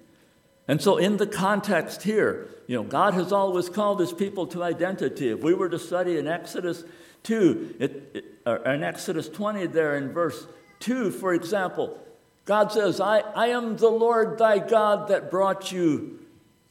And 0.68 0.82
so, 0.82 0.96
in 0.96 1.16
the 1.16 1.26
context 1.26 2.02
here, 2.02 2.48
you 2.66 2.76
know, 2.76 2.82
God 2.82 3.14
has 3.14 3.32
always 3.32 3.68
called 3.68 4.00
his 4.00 4.12
people 4.12 4.46
to 4.48 4.62
identity. 4.62 5.30
If 5.30 5.40
we 5.40 5.54
were 5.54 5.68
to 5.68 5.78
study 5.78 6.18
in 6.18 6.26
Exodus 6.26 6.84
2, 7.22 7.76
it, 7.78 8.10
it, 8.14 8.24
or 8.44 8.56
in 8.56 8.82
Exodus 8.82 9.28
20, 9.28 9.66
there 9.66 9.96
in 9.96 10.12
verse 10.12 10.46
2, 10.80 11.12
for 11.12 11.34
example, 11.34 11.98
God 12.44 12.72
says, 12.72 13.00
I, 13.00 13.20
I 13.20 13.48
am 13.48 13.76
the 13.76 13.88
Lord 13.88 14.38
thy 14.38 14.58
God 14.58 15.08
that 15.08 15.30
brought 15.30 15.70
you 15.70 16.20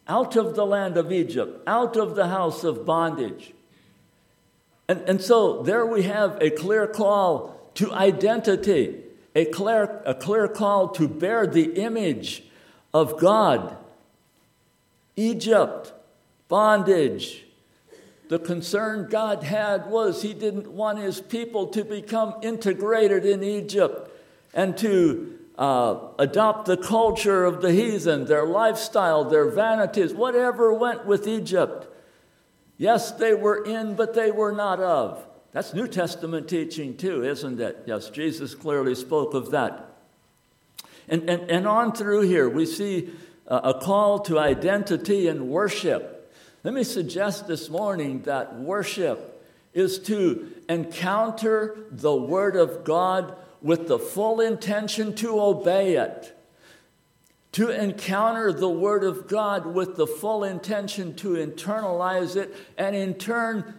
out 0.07 0.35
of 0.35 0.55
the 0.55 0.65
land 0.65 0.97
of 0.97 1.11
Egypt, 1.11 1.63
out 1.65 1.95
of 1.95 2.15
the 2.15 2.27
house 2.27 2.63
of 2.63 2.85
bondage. 2.85 3.53
And, 4.87 5.01
and 5.01 5.21
so 5.21 5.63
there 5.63 5.85
we 5.85 6.03
have 6.03 6.37
a 6.41 6.49
clear 6.49 6.85
call 6.85 7.71
to 7.75 7.91
identity, 7.91 9.03
a 9.35 9.45
clear, 9.45 10.01
a 10.05 10.13
clear 10.13 10.47
call 10.47 10.89
to 10.89 11.07
bear 11.07 11.47
the 11.47 11.73
image 11.73 12.43
of 12.93 13.19
God 13.19 13.77
Egypt, 15.15 15.93
bondage. 16.47 17.45
The 18.27 18.39
concern 18.39 19.07
God 19.09 19.43
had 19.43 19.89
was 19.89 20.21
He 20.21 20.33
didn't 20.33 20.71
want 20.71 20.99
His 20.99 21.21
people 21.21 21.67
to 21.67 21.83
become 21.83 22.35
integrated 22.41 23.25
in 23.25 23.43
Egypt 23.43 24.11
and 24.53 24.77
to 24.77 25.37
uh, 25.57 25.99
adopt 26.19 26.65
the 26.65 26.77
culture 26.77 27.45
of 27.45 27.61
the 27.61 27.71
heathen, 27.71 28.25
their 28.25 28.45
lifestyle, 28.45 29.23
their 29.23 29.49
vanities, 29.49 30.13
whatever 30.13 30.73
went 30.73 31.05
with 31.05 31.27
Egypt. 31.27 31.87
Yes, 32.77 33.11
they 33.11 33.33
were 33.33 33.63
in, 33.63 33.95
but 33.95 34.13
they 34.13 34.31
were 34.31 34.51
not 34.51 34.79
of. 34.79 35.25
That's 35.53 35.73
New 35.73 35.87
Testament 35.87 36.49
teaching 36.49 36.97
too, 36.97 37.23
isn't 37.23 37.61
it? 37.61 37.83
Yes, 37.85 38.09
Jesus 38.09 38.53
clearly 38.53 38.95
spoke 38.95 39.33
of 39.33 39.51
that. 39.51 39.93
And, 41.07 41.29
and, 41.29 41.49
and 41.49 41.67
on 41.67 41.93
through 41.93 42.21
here, 42.21 42.49
we 42.49 42.65
see 42.65 43.11
a 43.47 43.73
call 43.73 44.19
to 44.19 44.39
identity 44.39 45.27
and 45.27 45.49
worship. 45.49 46.33
Let 46.63 46.73
me 46.73 46.83
suggest 46.83 47.47
this 47.47 47.69
morning 47.69 48.23
that 48.23 48.59
worship 48.59 49.31
is 49.73 49.99
to 49.99 50.51
encounter 50.67 51.77
the 51.91 52.15
Word 52.15 52.55
of 52.55 52.83
God 52.83 53.35
with 53.61 53.87
the 53.87 53.99
full 53.99 54.39
intention 54.39 55.13
to 55.15 55.39
obey 55.39 55.97
it, 55.97 56.35
to 57.51 57.69
encounter 57.69 58.51
the 58.51 58.69
Word 58.69 59.03
of 59.03 59.27
God 59.27 59.65
with 59.65 59.95
the 59.95 60.07
full 60.07 60.43
intention 60.43 61.13
to 61.15 61.33
internalize 61.33 62.35
it, 62.35 62.55
and 62.77 62.95
in 62.95 63.13
turn, 63.13 63.75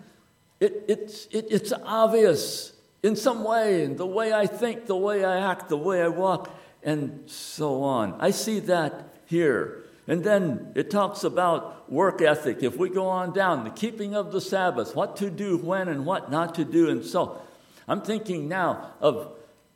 it, 0.61 0.85
it's, 0.87 1.27
it, 1.27 1.47
it's 1.51 1.73
obvious 1.85 2.73
in 3.03 3.17
some 3.17 3.45
way, 3.45 3.85
in 3.85 3.97
the 3.97 4.07
way 4.07 4.33
I 4.33 4.47
think, 4.47 4.87
the 4.87 4.97
way 4.97 5.25
I 5.25 5.51
act, 5.51 5.69
the 5.69 5.77
way 5.77 6.03
I 6.03 6.09
walk, 6.09 6.51
and 6.87 7.29
so 7.29 7.83
on. 7.83 8.15
I 8.19 8.31
see 8.31 8.61
that 8.61 9.13
here. 9.27 9.83
And 10.09 10.23
then 10.23 10.73
it 10.77 10.89
talks 10.89 11.25
about 11.25 11.93
work 11.93 12.23
ethic. 12.23 12.63
If 12.63 12.77
we 12.77 12.89
go 12.89 13.09
on 13.09 13.33
down, 13.33 13.65
the 13.65 13.71
keeping 13.71 14.15
of 14.15 14.33
the 14.33 14.41
Sabbath, 14.41 14.95
what 14.95 15.17
to 15.17 15.29
do 15.29 15.59
when 15.59 15.89
and 15.89 16.07
what 16.07 16.31
not 16.31 16.55
to 16.55 16.65
do, 16.65 16.89
and 16.89 17.05
so. 17.05 17.43
I'm 17.89 18.03
thinking 18.03 18.49
now 18.49 18.95
of 19.01 19.33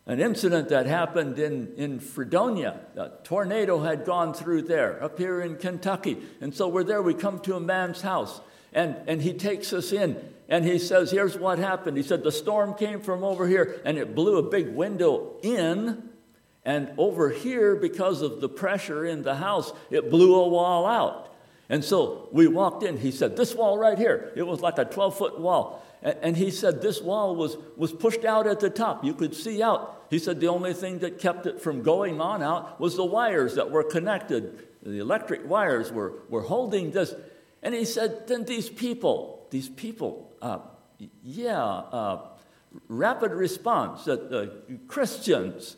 an 0.07 0.21
incident 0.21 0.71
that 0.71 0.87
happened 0.87 1.39
in, 1.39 1.73
in 1.77 2.01
Fredonia. 2.01 2.81
A 2.97 3.11
tornado 3.23 3.81
had 3.81 4.05
gone 4.05 4.35
through 4.35 4.63
there, 4.63 5.03
up 5.03 5.19
here 5.19 5.41
in 5.41 5.57
Kentucky. 5.57 6.19
And 6.41 6.55
so 6.55 6.69
we're 6.69 6.85
there. 6.85 7.03
We 7.03 7.15
come 7.15 7.39
to 7.41 7.55
a 7.57 7.61
man's 7.61 8.01
house, 8.01 8.41
and, 8.73 8.97
and 9.07 9.23
he 9.23 9.33
takes 9.33 9.73
us 9.73 9.93
in, 9.93 10.17
and 10.49 10.65
he 10.65 10.79
says, 10.79 11.11
Here's 11.11 11.39
what 11.39 11.59
happened. 11.59 11.97
He 11.97 12.03
said, 12.03 12.23
The 12.23 12.33
storm 12.33 12.75
came 12.75 13.01
from 13.01 13.23
over 13.23 13.47
here, 13.47 13.81
and 13.85 13.99
it 13.99 14.15
blew 14.15 14.39
a 14.39 14.43
big 14.43 14.69
window 14.69 15.35
in. 15.43 16.10
And 16.65 16.93
over 16.99 17.31
here, 17.31 17.75
because 17.75 18.23
of 18.23 18.41
the 18.41 18.49
pressure 18.49 19.07
in 19.07 19.23
the 19.23 19.37
house, 19.37 19.73
it 19.91 20.11
blew 20.11 20.35
a 20.35 20.49
wall 20.49 20.87
out. 20.87 21.35
And 21.69 21.85
so 21.85 22.29
we 22.33 22.47
walked 22.49 22.83
in. 22.83 22.99
He 22.99 23.13
said, 23.13 23.37
This 23.37 23.55
wall 23.55 23.79
right 23.79 23.97
here, 23.97 24.33
it 24.37 24.43
was 24.43 24.61
like 24.61 24.79
a 24.79 24.85
12 24.85 25.17
foot 25.17 25.41
wall. 25.41 25.87
And 26.03 26.35
he 26.35 26.51
said 26.51 26.81
this 26.81 27.03
wall 27.03 27.37
was, 27.37 27.59
was 27.77 27.93
pushed 27.93 28.25
out 28.25 28.47
at 28.47 28.61
the 28.61 28.71
top. 28.71 29.05
You 29.05 29.13
could 29.13 29.35
see 29.35 29.63
out. 29.63 30.07
He 30.09 30.19
said 30.19 30.41
the 30.41 30.49
only 30.49 30.73
thing 30.73 31.01
that 31.01 31.19
kept 31.19 31.45
it 31.45 31.61
from 31.61 31.83
going 31.83 32.23
on 32.23 32.43
out 32.43 32.81
was 32.81 32.97
the 32.97 33.05
wires 33.05 33.55
that 33.57 33.71
were 33.71 33.85
connected. 33.85 34.67
The 34.83 34.99
electric 34.99 35.47
wires 35.47 35.93
were, 35.93 36.15
were 36.31 36.41
holding 36.41 36.93
this. 36.93 37.15
And 37.63 37.75
he 37.75 37.85
said, 37.85 38.27
then 38.27 38.45
these 38.45 38.71
people, 38.71 39.47
these 39.51 39.69
people, 39.69 40.33
uh, 40.41 40.61
yeah, 41.23 41.63
uh, 41.63 42.29
rapid 42.89 43.33
response, 43.33 44.09
uh, 44.09 44.47
Christians, 44.89 45.77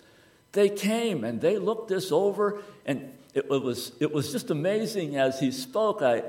they 0.52 0.68
came 0.68 1.24
and 1.24 1.40
they 1.40 1.58
looked 1.58 1.88
this 1.88 2.12
over, 2.12 2.62
and 2.86 3.12
it, 3.34 3.48
was, 3.48 3.92
it 4.00 4.12
was 4.12 4.32
just 4.32 4.50
amazing 4.50 5.16
as 5.16 5.40
he 5.40 5.50
spoke. 5.50 6.02
I, 6.02 6.22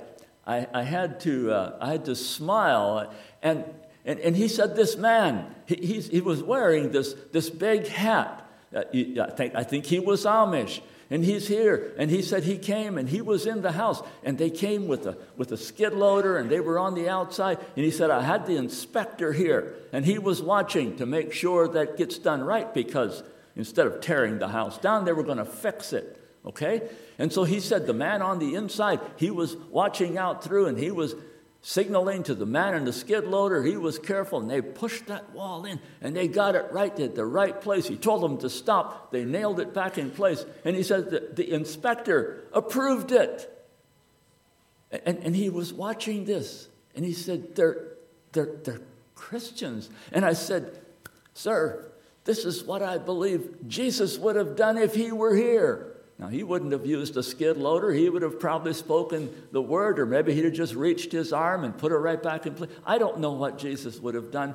I, 0.48 0.68
I 0.74 0.84
had, 0.84 1.20
to, 1.22 1.52
uh, 1.52 1.78
I 1.80 1.92
had 1.92 2.06
to 2.06 2.16
smile. 2.16 3.14
And 3.42 3.66
and, 4.06 4.20
and 4.20 4.36
he 4.36 4.48
said, 4.48 4.76
This 4.76 4.98
man, 4.98 5.54
he, 5.66 6.02
he 6.02 6.22
was 6.22 6.44
wearing 6.44 6.92
this, 6.92 7.14
this 7.32 7.50
big 7.50 7.88
hat. 7.88 8.46
Uh, 8.76 8.84
I, 8.92 9.30
think, 9.36 9.56
I 9.56 9.64
think 9.64 9.86
he 9.86 10.00
was 10.00 10.26
Amish. 10.26 10.82
And 11.10 11.24
he's 11.24 11.48
here. 11.48 11.94
And 11.98 12.10
he 12.10 12.22
said 12.22 12.44
he 12.44 12.58
came 12.58 12.98
and 12.98 13.08
he 13.08 13.22
was 13.22 13.46
in 13.46 13.62
the 13.62 13.74
house. 13.74 14.02
And 14.24 14.38
they 14.38 14.50
came 14.50 14.88
with 14.88 15.06
a, 15.06 15.18
with 15.38 15.52
a 15.52 15.58
skid 15.58 15.94
loader 15.94 16.38
and 16.38 16.50
they 16.50 16.60
were 16.60 16.80
on 16.80 16.96
the 16.96 17.08
outside. 17.08 17.60
And 17.76 17.86
he 17.86 17.92
said, 17.92 18.10
I 18.10 18.24
had 18.24 18.48
the 18.48 18.56
inspector 18.56 19.32
here. 19.32 19.76
And 19.92 20.06
he 20.06 20.18
was 20.18 20.42
watching 20.42 20.96
to 20.98 21.06
make 21.06 21.32
sure 21.32 21.68
that 21.68 21.98
gets 21.98 22.18
done 22.18 22.44
right 22.44 22.74
because 22.74 23.22
instead 23.56 23.88
of 23.88 24.02
tearing 24.02 24.40
the 24.40 24.48
house 24.48 24.78
down, 24.78 25.06
they 25.06 25.14
were 25.14 25.24
going 25.24 25.38
to 25.38 25.46
fix 25.46 25.94
it. 25.94 26.20
Okay? 26.46 26.82
And 27.18 27.32
so 27.32 27.44
he 27.44 27.60
said, 27.60 27.88
the 27.88 27.94
man 27.94 28.22
on 28.22 28.40
the 28.40 28.56
inside, 28.56 29.00
he 29.18 29.32
was 29.32 29.56
watching 29.70 30.18
out 30.18 30.44
through 30.44 30.68
and 30.68 30.78
he 30.78 30.92
was 30.92 31.16
signaling 31.64 32.24
to 32.24 32.36
the 32.36 32.46
man 32.46 32.76
in 32.76 32.84
the 32.84 32.94
skid 32.94 33.26
loader. 33.26 33.64
He 33.64 33.78
was 33.78 33.98
careful, 33.98 34.40
and 34.40 34.50
they 34.50 34.62
pushed 34.62 35.08
that 35.08 35.32
wall 35.32 35.64
in, 35.64 35.80
and 36.02 36.14
they 36.14 36.28
got 36.28 36.56
it 36.56 36.66
right 36.72 36.98
at 37.00 37.16
the 37.16 37.26
right 37.26 37.60
place. 37.60 37.88
He 37.88 37.96
told 37.96 38.22
them 38.22 38.38
to 38.40 38.50
stop. 38.50 39.12
They 39.12 39.24
nailed 39.24 39.62
it 39.62 39.74
back 39.74 39.98
in 39.98 40.12
place, 40.12 40.46
and 40.66 40.76
he 40.76 40.84
said 40.84 41.12
that 41.12 41.38
the 41.38 41.50
inspector 41.50 42.44
approved 42.52 43.14
it. 43.14 43.50
And, 44.92 45.18
and 45.20 45.36
he 45.36 45.50
was 45.50 45.74
watching 45.74 46.26
this, 46.26 46.68
and 46.96 47.06
he 47.06 47.14
said, 47.14 47.56
they're, 47.56 47.94
they're, 48.34 48.58
they're 48.64 48.82
Christians. 49.16 49.90
And 50.12 50.26
I 50.26 50.34
said, 50.34 50.80
Sir, 51.34 51.93
this 52.26 52.46
is 52.46 52.64
what 52.64 52.82
I 52.82 52.98
believe 52.98 53.68
Jesus 53.68 54.18
would 54.18 54.36
have 54.36 54.56
done 54.56 54.78
if 54.78 54.96
he 54.96 55.12
were 55.12 55.36
here. 55.36 55.94
Now, 56.20 56.28
he 56.28 56.44
wouldn't 56.44 56.72
have 56.72 56.86
used 56.86 57.18
a 57.18 57.24
skid 57.24 57.58
loader. 57.58 57.92
He 57.92 58.08
would 58.08 58.22
have 58.22 58.40
probably 58.40 58.74
spoken 58.74 59.34
the 59.52 59.62
word, 59.62 60.00
or 60.00 60.06
maybe 60.06 60.34
he'd 60.34 60.46
have 60.46 60.54
just 60.54 60.76
reached 60.76 61.12
his 61.12 61.34
arm 61.34 61.64
and 61.64 61.78
put 61.78 61.92
it 61.92 61.98
right 61.98 62.22
back 62.22 62.46
in 62.46 62.54
place. 62.54 62.70
I 62.86 62.98
don't 62.98 63.20
know 63.20 63.34
what 63.34 63.58
Jesus 63.58 64.00
would 64.00 64.16
have 64.16 64.32
done. 64.32 64.54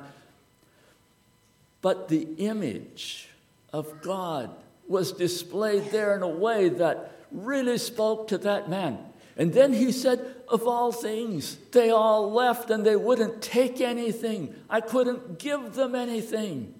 But 1.81 2.07
the 2.07 2.27
image 2.37 3.27
of 3.71 4.01
God 4.01 4.49
was 4.87 5.11
displayed 5.11 5.91
there 5.91 6.15
in 6.15 6.23
a 6.23 6.27
way 6.27 6.69
that 6.69 7.19
really 7.31 7.77
spoke 7.77 8.29
to 8.29 8.37
that 8.39 8.69
man. 8.69 8.97
And 9.37 9.53
then 9.53 9.71
he 9.71 9.91
said, 9.91 10.35
Of 10.47 10.67
all 10.67 10.91
things, 10.91 11.57
they 11.71 11.91
all 11.91 12.31
left 12.31 12.71
and 12.71 12.85
they 12.85 12.95
wouldn't 12.95 13.41
take 13.41 13.79
anything. 13.79 14.55
I 14.69 14.81
couldn't 14.81 15.37
give 15.39 15.75
them 15.75 15.93
anything. 15.93 16.73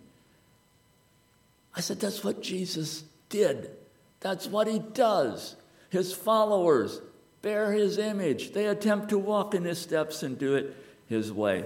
I 1.79 1.81
said, 1.81 2.01
That's 2.01 2.25
what 2.25 2.41
Jesus 2.41 3.05
did. 3.29 3.71
That's 4.19 4.47
what 4.47 4.67
he 4.67 4.79
does. 4.79 5.55
His 5.89 6.11
followers 6.11 6.99
bear 7.41 7.71
his 7.71 7.97
image, 7.97 8.51
they 8.51 8.65
attempt 8.65 9.07
to 9.09 9.17
walk 9.17 9.55
in 9.55 9.63
his 9.63 9.79
steps 9.79 10.21
and 10.21 10.37
do 10.37 10.55
it 10.55 10.75
his 11.07 11.31
way. 11.31 11.63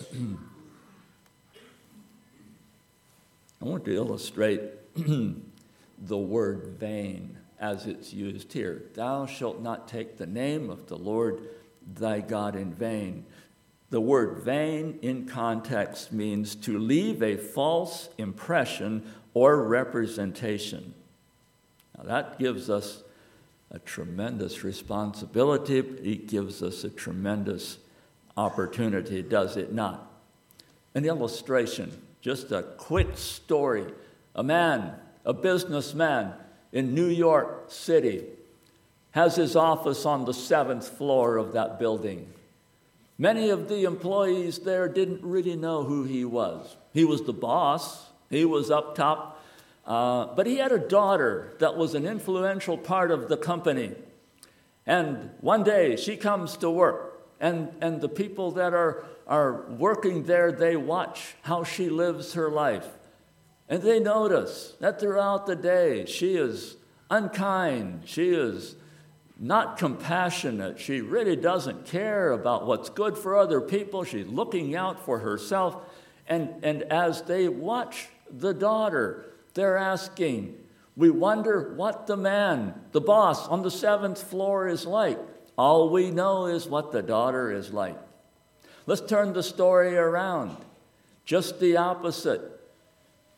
I 0.12 0.34
want 3.60 3.84
to 3.84 3.94
illustrate 3.94 4.62
the 4.96 6.18
word 6.18 6.74
vain 6.80 7.38
as 7.60 7.86
it's 7.86 8.12
used 8.12 8.52
here. 8.52 8.82
Thou 8.94 9.26
shalt 9.26 9.60
not 9.60 9.86
take 9.86 10.16
the 10.16 10.26
name 10.26 10.70
of 10.70 10.88
the 10.88 10.98
Lord 10.98 11.42
thy 11.94 12.18
God 12.18 12.56
in 12.56 12.74
vain. 12.74 13.26
The 13.90 14.00
word 14.00 14.42
vain 14.42 14.98
in 15.00 15.26
context 15.26 16.12
means 16.12 16.54
to 16.56 16.78
leave 16.78 17.22
a 17.22 17.36
false 17.36 18.10
impression 18.18 19.10
or 19.32 19.62
representation. 19.62 20.94
Now, 21.96 22.04
that 22.04 22.38
gives 22.38 22.68
us 22.68 23.02
a 23.70 23.78
tremendous 23.78 24.62
responsibility. 24.62 25.78
It 25.78 26.28
gives 26.28 26.62
us 26.62 26.84
a 26.84 26.90
tremendous 26.90 27.78
opportunity, 28.36 29.22
does 29.22 29.56
it 29.56 29.72
not? 29.72 30.10
An 30.94 31.04
illustration, 31.04 31.92
just 32.20 32.52
a 32.52 32.62
quick 32.62 33.16
story. 33.16 33.86
A 34.34 34.42
man, 34.42 34.94
a 35.24 35.32
businessman 35.32 36.34
in 36.72 36.94
New 36.94 37.08
York 37.08 37.70
City, 37.70 38.24
has 39.12 39.36
his 39.36 39.56
office 39.56 40.04
on 40.04 40.24
the 40.24 40.34
seventh 40.34 40.88
floor 40.88 41.38
of 41.38 41.52
that 41.52 41.78
building. 41.78 42.32
Many 43.18 43.50
of 43.50 43.68
the 43.68 43.82
employees 43.82 44.60
there 44.60 44.88
didn't 44.88 45.22
really 45.22 45.56
know 45.56 45.82
who 45.82 46.04
he 46.04 46.24
was. 46.24 46.76
He 46.92 47.04
was 47.04 47.22
the 47.22 47.32
boss, 47.32 48.06
he 48.30 48.44
was 48.44 48.70
up 48.70 48.94
top. 48.94 49.44
Uh, 49.84 50.26
but 50.36 50.46
he 50.46 50.58
had 50.58 50.70
a 50.70 50.78
daughter 50.78 51.54
that 51.58 51.76
was 51.76 51.94
an 51.94 52.06
influential 52.06 52.76
part 52.78 53.10
of 53.10 53.28
the 53.28 53.36
company. 53.36 53.94
And 54.86 55.30
one 55.40 55.64
day 55.64 55.96
she 55.96 56.16
comes 56.16 56.56
to 56.58 56.70
work, 56.70 57.26
and, 57.40 57.72
and 57.80 58.00
the 58.00 58.08
people 58.08 58.52
that 58.52 58.72
are, 58.74 59.04
are 59.26 59.62
working 59.70 60.24
there, 60.24 60.52
they 60.52 60.76
watch 60.76 61.34
how 61.42 61.64
she 61.64 61.88
lives 61.88 62.34
her 62.34 62.50
life. 62.50 62.86
And 63.68 63.82
they 63.82 63.98
notice 63.98 64.76
that 64.80 65.00
throughout 65.00 65.46
the 65.46 65.56
day 65.56 66.06
she 66.06 66.36
is 66.36 66.76
unkind, 67.10 68.02
she 68.04 68.30
is 68.30 68.76
not 69.38 69.78
compassionate, 69.78 70.80
she 70.80 71.00
really 71.00 71.36
doesn't 71.36 71.86
care 71.86 72.32
about 72.32 72.66
what's 72.66 72.90
good 72.90 73.16
for 73.16 73.36
other 73.36 73.60
people, 73.60 74.04
she's 74.04 74.26
looking 74.26 74.74
out 74.74 75.04
for 75.04 75.20
herself. 75.20 75.76
And, 76.26 76.62
and 76.62 76.82
as 76.84 77.22
they 77.22 77.48
watch 77.48 78.08
the 78.30 78.54
daughter. 78.54 79.26
They're 79.54 79.76
asking, 79.76 80.56
We 80.96 81.10
wonder 81.10 81.74
what 81.74 82.06
the 82.06 82.16
man, 82.16 82.74
the 82.92 83.00
boss 83.00 83.48
on 83.48 83.62
the 83.62 83.70
seventh 83.70 84.22
floor 84.22 84.68
is 84.68 84.86
like. 84.86 85.18
All 85.56 85.90
we 85.90 86.10
know 86.10 86.46
is 86.46 86.66
what 86.66 86.92
the 86.92 87.02
daughter 87.02 87.50
is 87.50 87.72
like. 87.72 87.98
Let's 88.86 89.00
turn 89.00 89.32
the 89.32 89.42
story 89.42 89.96
around. 89.96 90.56
Just 91.24 91.60
the 91.60 91.76
opposite. 91.76 92.42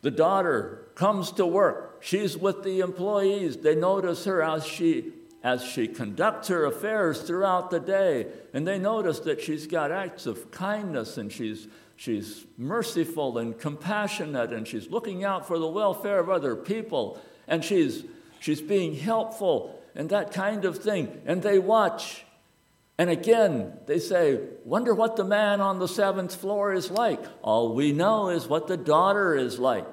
The 0.03 0.11
daughter 0.11 0.87
comes 0.95 1.33
to 1.33 1.47
work. 1.47 1.99
She's 2.01 2.37
with 2.37 2.63
the 2.63 2.81
employees. 2.81 3.59
They 3.59 3.75
notice 3.75 4.25
her 4.25 4.43
as 4.43 4.67
she 4.67 5.13
as 5.43 5.65
she 5.65 5.89
conducts 5.89 6.49
her 6.49 6.65
affairs 6.65 7.23
throughout 7.23 7.71
the 7.71 7.81
day, 7.81 8.27
and 8.53 8.67
they 8.67 8.79
notice 8.79 9.21
that 9.21 9.41
she's 9.41 9.67
got 9.67 9.91
acts 9.91 10.27
of 10.27 10.51
kindness 10.51 11.17
and 11.17 11.33
she's 11.33 11.69
she's 11.97 12.47
merciful 12.57 13.37
and 13.39 13.59
compassionate 13.59 14.53
and 14.53 14.67
she's 14.67 14.89
looking 14.89 15.23
out 15.23 15.47
for 15.47 15.59
the 15.59 15.69
welfare 15.69 16.19
of 16.19 16.31
other 16.31 16.57
people 16.57 17.21
and 17.47 17.65
she's 17.65 18.05
she's 18.39 18.61
being 18.61 18.95
helpful 18.95 19.81
and 19.95 20.09
that 20.11 20.33
kind 20.33 20.65
of 20.65 20.79
thing. 20.79 21.21
And 21.27 21.43
they 21.43 21.59
watch. 21.59 22.25
And 22.99 23.11
again, 23.11 23.79
they 23.87 23.99
say, 23.99 24.41
Wonder 24.65 24.95
what 24.95 25.17
the 25.17 25.25
man 25.25 25.61
on 25.61 25.79
the 25.79 25.89
seventh 25.89 26.35
floor 26.35 26.73
is 26.73 26.91
like. 26.91 27.23
All 27.43 27.75
we 27.75 27.93
know 27.93 28.29
is 28.29 28.47
what 28.47 28.67
the 28.67 28.77
daughter 28.77 29.35
is 29.35 29.59
like. 29.59 29.87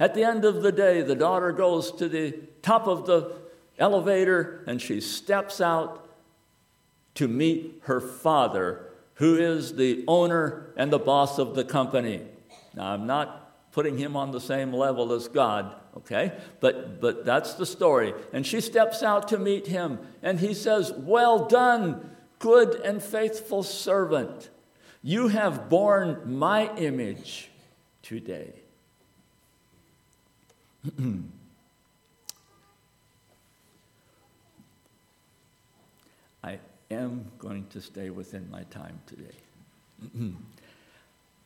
At 0.00 0.14
the 0.14 0.24
end 0.24 0.44
of 0.44 0.62
the 0.62 0.72
day, 0.72 1.02
the 1.02 1.14
daughter 1.14 1.52
goes 1.52 1.92
to 1.92 2.08
the 2.08 2.32
top 2.62 2.86
of 2.86 3.06
the 3.06 3.32
elevator 3.78 4.64
and 4.66 4.80
she 4.80 5.00
steps 5.00 5.60
out 5.60 6.08
to 7.14 7.28
meet 7.28 7.82
her 7.84 8.00
father, 8.00 8.84
who 9.14 9.36
is 9.36 9.74
the 9.74 10.04
owner 10.06 10.72
and 10.76 10.92
the 10.92 10.98
boss 10.98 11.38
of 11.38 11.54
the 11.54 11.64
company. 11.64 12.22
Now, 12.74 12.92
I'm 12.92 13.06
not 13.06 13.72
putting 13.72 13.98
him 13.98 14.16
on 14.16 14.30
the 14.30 14.40
same 14.40 14.72
level 14.72 15.12
as 15.12 15.28
God, 15.28 15.74
okay? 15.96 16.32
But, 16.60 17.00
but 17.00 17.24
that's 17.24 17.54
the 17.54 17.66
story. 17.66 18.14
And 18.32 18.46
she 18.46 18.60
steps 18.60 19.02
out 19.02 19.28
to 19.28 19.38
meet 19.38 19.66
him, 19.66 19.98
and 20.22 20.38
he 20.40 20.54
says, 20.54 20.92
Well 20.92 21.46
done, 21.46 22.10
good 22.38 22.76
and 22.76 23.02
faithful 23.02 23.62
servant. 23.62 24.50
You 25.02 25.28
have 25.28 25.68
borne 25.68 26.20
my 26.24 26.74
image 26.76 27.50
today. 28.02 28.52
I 36.42 36.58
am 36.90 37.30
going 37.38 37.66
to 37.68 37.80
stay 37.80 38.10
within 38.10 38.50
my 38.50 38.62
time 38.64 39.00
today. 39.06 39.36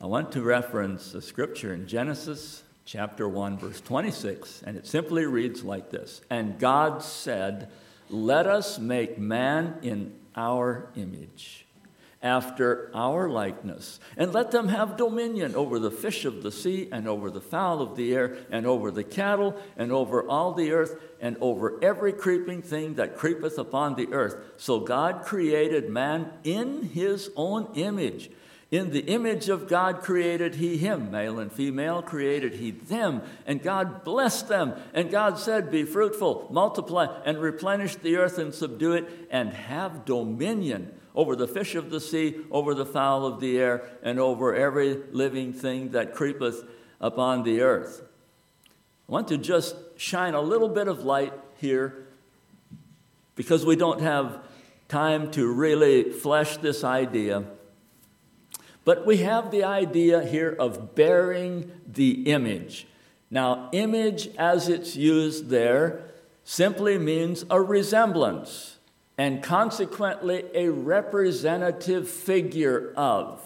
I 0.01 0.07
want 0.07 0.33
to 0.33 0.43
reference 0.43 1.15
a 1.15 1.23
scripture 1.23 1.75
in 1.75 1.87
Genesis 1.87 2.65
chapter 2.85 3.29
1, 3.29 3.59
verse 3.59 3.81
26, 3.81 4.63
and 4.67 4.77
it 4.77 4.87
simply 4.87 5.27
reads 5.27 5.63
like 5.63 5.91
this 5.91 6.23
And 6.29 6.59
God 6.59 7.03
said, 7.03 7.71
Let 8.11 8.47
us 8.47 8.79
make 8.79 9.19
man 9.19 9.79
in 9.83 10.15
our 10.35 10.89
image 10.97 11.67
after 12.23 12.91
our 12.95 13.29
likeness, 13.29 13.99
and 14.17 14.33
let 14.33 14.51
them 14.51 14.69
have 14.69 14.97
dominion 14.97 15.55
over 15.55 15.79
the 15.79 15.91
fish 15.91 16.25
of 16.25 16.43
the 16.43 16.53
sea, 16.53 16.89
and 16.93 17.09
over 17.09 17.31
the 17.31 17.41
fowl 17.41 17.83
of 17.83 17.97
the 17.97 18.15
air, 18.15 18.37
and 18.51 18.67
over 18.67 18.91
the 18.91 19.05
cattle, 19.05 19.57
and 19.77 19.91
over 19.91 20.27
all 20.29 20.53
the 20.53 20.73
earth, 20.73 21.01
and 21.21 21.37
over 21.41 21.83
every 21.83 22.13
creeping 22.13 22.63
thing 22.63 22.95
that 22.95 23.17
creepeth 23.17 23.59
upon 23.59 23.95
the 23.97 24.13
earth. 24.13 24.37
So 24.57 24.81
God 24.81 25.23
created 25.25 25.89
man 25.89 26.31
in 26.45 26.83
his 26.83 27.31
own 27.37 27.69
image. 27.75 28.31
In 28.73 28.91
the 28.91 29.01
image 29.01 29.51
of 29.51 29.69
God 29.69 30.01
created 30.01 30.55
he 30.55 30.79
him, 30.79 31.11
male 31.11 31.39
and 31.39 31.53
female 31.53 32.01
created 32.01 32.55
he 32.55 32.71
them, 32.71 33.21
and 33.47 33.63
God 33.63 34.03
blessed 34.03 34.49
them. 34.49 34.73
And 34.95 35.11
God 35.11 35.39
said, 35.39 35.71
Be 35.71 35.85
fruitful, 35.85 36.49
multiply, 36.51 37.21
and 37.27 37.39
replenish 37.39 37.97
the 37.97 38.17
earth 38.17 38.39
and 38.39 38.55
subdue 38.55 38.95
it, 38.95 39.29
and 39.31 39.53
have 39.53 40.07
dominion 40.07 40.99
over 41.15 41.37
the 41.37 41.47
fish 41.47 41.75
of 41.75 41.91
the 41.91 42.01
sea, 42.01 42.39
over 42.51 42.73
the 42.73 42.87
fowl 42.87 43.27
of 43.27 43.41
the 43.41 43.59
air, 43.59 43.91
and 44.03 44.19
over 44.19 44.55
every 44.55 45.03
living 45.13 45.53
thing 45.53 45.91
that 45.91 46.15
creepeth 46.15 46.65
upon 46.99 47.43
the 47.43 47.61
earth. 47.61 48.01
I 49.07 49.13
want 49.13 49.29
to 49.29 49.37
just 49.37 49.77
shine 49.99 50.33
a 50.33 50.41
little 50.41 50.71
bit 50.71 50.89
of 50.89 51.05
light 51.05 51.35
here 51.59 52.07
because 53.35 53.67
we 53.67 53.77
don't 53.77 54.01
have 54.01 54.39
time 54.89 55.31
to 55.33 55.47
really 55.53 56.11
flesh 56.11 56.57
this 56.57 56.85
idea. 56.85 57.45
But 58.85 59.07
we 59.07 59.19
have 59.19 59.51
the 59.51 59.65
idea 59.65 60.25
here 60.25 60.55
of 60.59 60.95
bearing 60.95 61.71
the 61.87 62.31
image. 62.31 62.87
Now, 63.31 63.69
image 63.73 64.29
as 64.37 64.69
it's 64.69 64.97
used 64.97 65.49
there 65.49 66.03
simply 66.45 66.99
means 66.99 67.45
a 67.49 67.61
resemblance 67.61 68.79
and 69.17 69.43
consequently 69.43 70.45
a 70.55 70.69
representative 70.69 72.09
figure 72.09 72.93
of. 72.97 73.41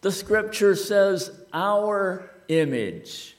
The 0.00 0.12
scripture 0.12 0.74
says, 0.74 1.30
our 1.52 2.30
image. 2.48 3.36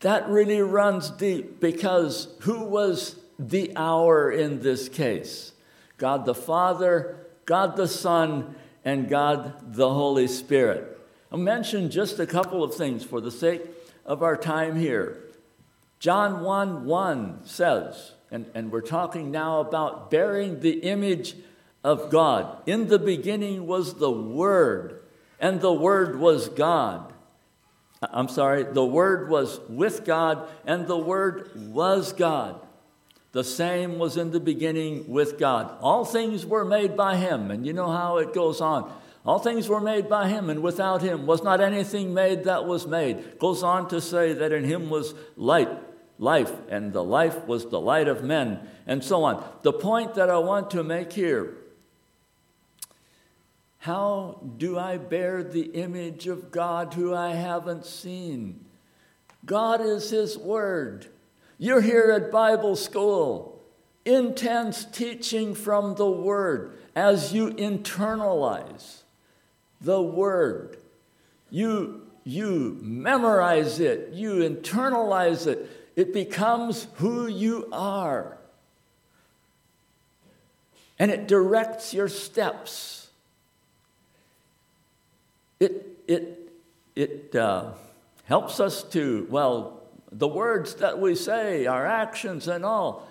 That 0.00 0.28
really 0.28 0.60
runs 0.60 1.10
deep 1.10 1.60
because 1.60 2.28
who 2.40 2.64
was 2.64 3.16
the 3.38 3.72
our 3.74 4.30
in 4.30 4.60
this 4.60 4.88
case? 4.88 5.52
God 5.96 6.26
the 6.26 6.34
Father, 6.34 7.16
God 7.44 7.76
the 7.76 7.88
Son, 7.88 8.54
and 8.84 9.08
God 9.08 9.74
the 9.74 9.92
Holy 9.92 10.26
Spirit. 10.26 10.98
I'll 11.32 11.38
mention 11.38 11.90
just 11.90 12.18
a 12.20 12.26
couple 12.26 12.62
of 12.62 12.74
things 12.74 13.02
for 13.02 13.20
the 13.20 13.30
sake 13.30 13.62
of 14.04 14.22
our 14.22 14.36
time 14.36 14.76
here. 14.76 15.20
John 15.98 16.42
1 16.42 16.84
1 16.84 17.40
says, 17.44 18.12
and, 18.30 18.46
and 18.54 18.70
we're 18.70 18.82
talking 18.82 19.30
now 19.30 19.60
about 19.60 20.10
bearing 20.10 20.60
the 20.60 20.80
image 20.80 21.34
of 21.82 22.10
God. 22.10 22.62
In 22.66 22.88
the 22.88 22.98
beginning 22.98 23.66
was 23.66 23.94
the 23.94 24.10
Word, 24.10 25.00
and 25.40 25.60
the 25.60 25.72
Word 25.72 26.18
was 26.18 26.48
God. 26.48 27.12
I'm 28.02 28.28
sorry, 28.28 28.64
the 28.64 28.84
Word 28.84 29.28
was 29.28 29.60
with 29.68 30.04
God, 30.04 30.46
and 30.66 30.86
the 30.86 30.98
Word 30.98 31.50
was 31.54 32.12
God. 32.12 32.60
The 33.34 33.42
same 33.42 33.98
was 33.98 34.16
in 34.16 34.30
the 34.30 34.38
beginning 34.38 35.08
with 35.08 35.40
God. 35.40 35.76
All 35.80 36.04
things 36.04 36.46
were 36.46 36.64
made 36.64 36.96
by 36.96 37.16
Him, 37.16 37.50
and 37.50 37.66
you 37.66 37.72
know 37.72 37.90
how 37.90 38.18
it 38.18 38.32
goes 38.32 38.60
on. 38.60 38.92
All 39.26 39.40
things 39.40 39.68
were 39.68 39.80
made 39.80 40.08
by 40.08 40.28
Him, 40.28 40.48
and 40.48 40.62
without 40.62 41.02
Him 41.02 41.26
was 41.26 41.42
not 41.42 41.60
anything 41.60 42.14
made 42.14 42.44
that 42.44 42.64
was 42.64 42.86
made. 42.86 43.40
Goes 43.40 43.64
on 43.64 43.88
to 43.88 44.00
say 44.00 44.34
that 44.34 44.52
in 44.52 44.62
Him 44.62 44.88
was 44.88 45.14
light, 45.36 45.68
life, 46.16 46.52
and 46.68 46.92
the 46.92 47.02
life 47.02 47.44
was 47.44 47.66
the 47.66 47.80
light 47.80 48.06
of 48.06 48.22
men, 48.22 48.68
and 48.86 49.02
so 49.02 49.24
on. 49.24 49.44
The 49.62 49.72
point 49.72 50.14
that 50.14 50.30
I 50.30 50.38
want 50.38 50.70
to 50.70 50.84
make 50.84 51.12
here 51.12 51.56
how 53.78 54.40
do 54.56 54.78
I 54.78 54.96
bear 54.96 55.42
the 55.42 55.72
image 55.72 56.28
of 56.28 56.52
God 56.52 56.94
who 56.94 57.12
I 57.12 57.34
haven't 57.34 57.84
seen? 57.84 58.64
God 59.44 59.80
is 59.80 60.08
His 60.08 60.38
Word. 60.38 61.08
You're 61.58 61.80
here 61.80 62.12
at 62.12 62.32
Bible 62.32 62.76
school, 62.76 63.62
intense 64.04 64.84
teaching 64.84 65.54
from 65.54 65.94
the 65.94 66.10
Word 66.10 66.78
as 66.96 67.32
you 67.32 67.50
internalize 67.50 69.02
the 69.80 70.02
Word. 70.02 70.78
You, 71.50 72.02
you 72.24 72.78
memorize 72.80 73.78
it, 73.78 74.10
you 74.12 74.34
internalize 74.36 75.46
it, 75.46 75.70
it 75.94 76.12
becomes 76.12 76.88
who 76.94 77.28
you 77.28 77.68
are. 77.72 78.36
And 80.98 81.10
it 81.10 81.28
directs 81.28 81.94
your 81.94 82.08
steps. 82.08 83.08
It, 85.60 85.98
it, 86.08 86.52
it 86.96 87.34
uh, 87.34 87.72
helps 88.24 88.58
us 88.60 88.82
to, 88.84 89.26
well, 89.30 89.83
the 90.18 90.28
words 90.28 90.76
that 90.76 90.98
we 90.98 91.14
say, 91.14 91.66
our 91.66 91.86
actions 91.86 92.48
and 92.48 92.64
all, 92.64 93.08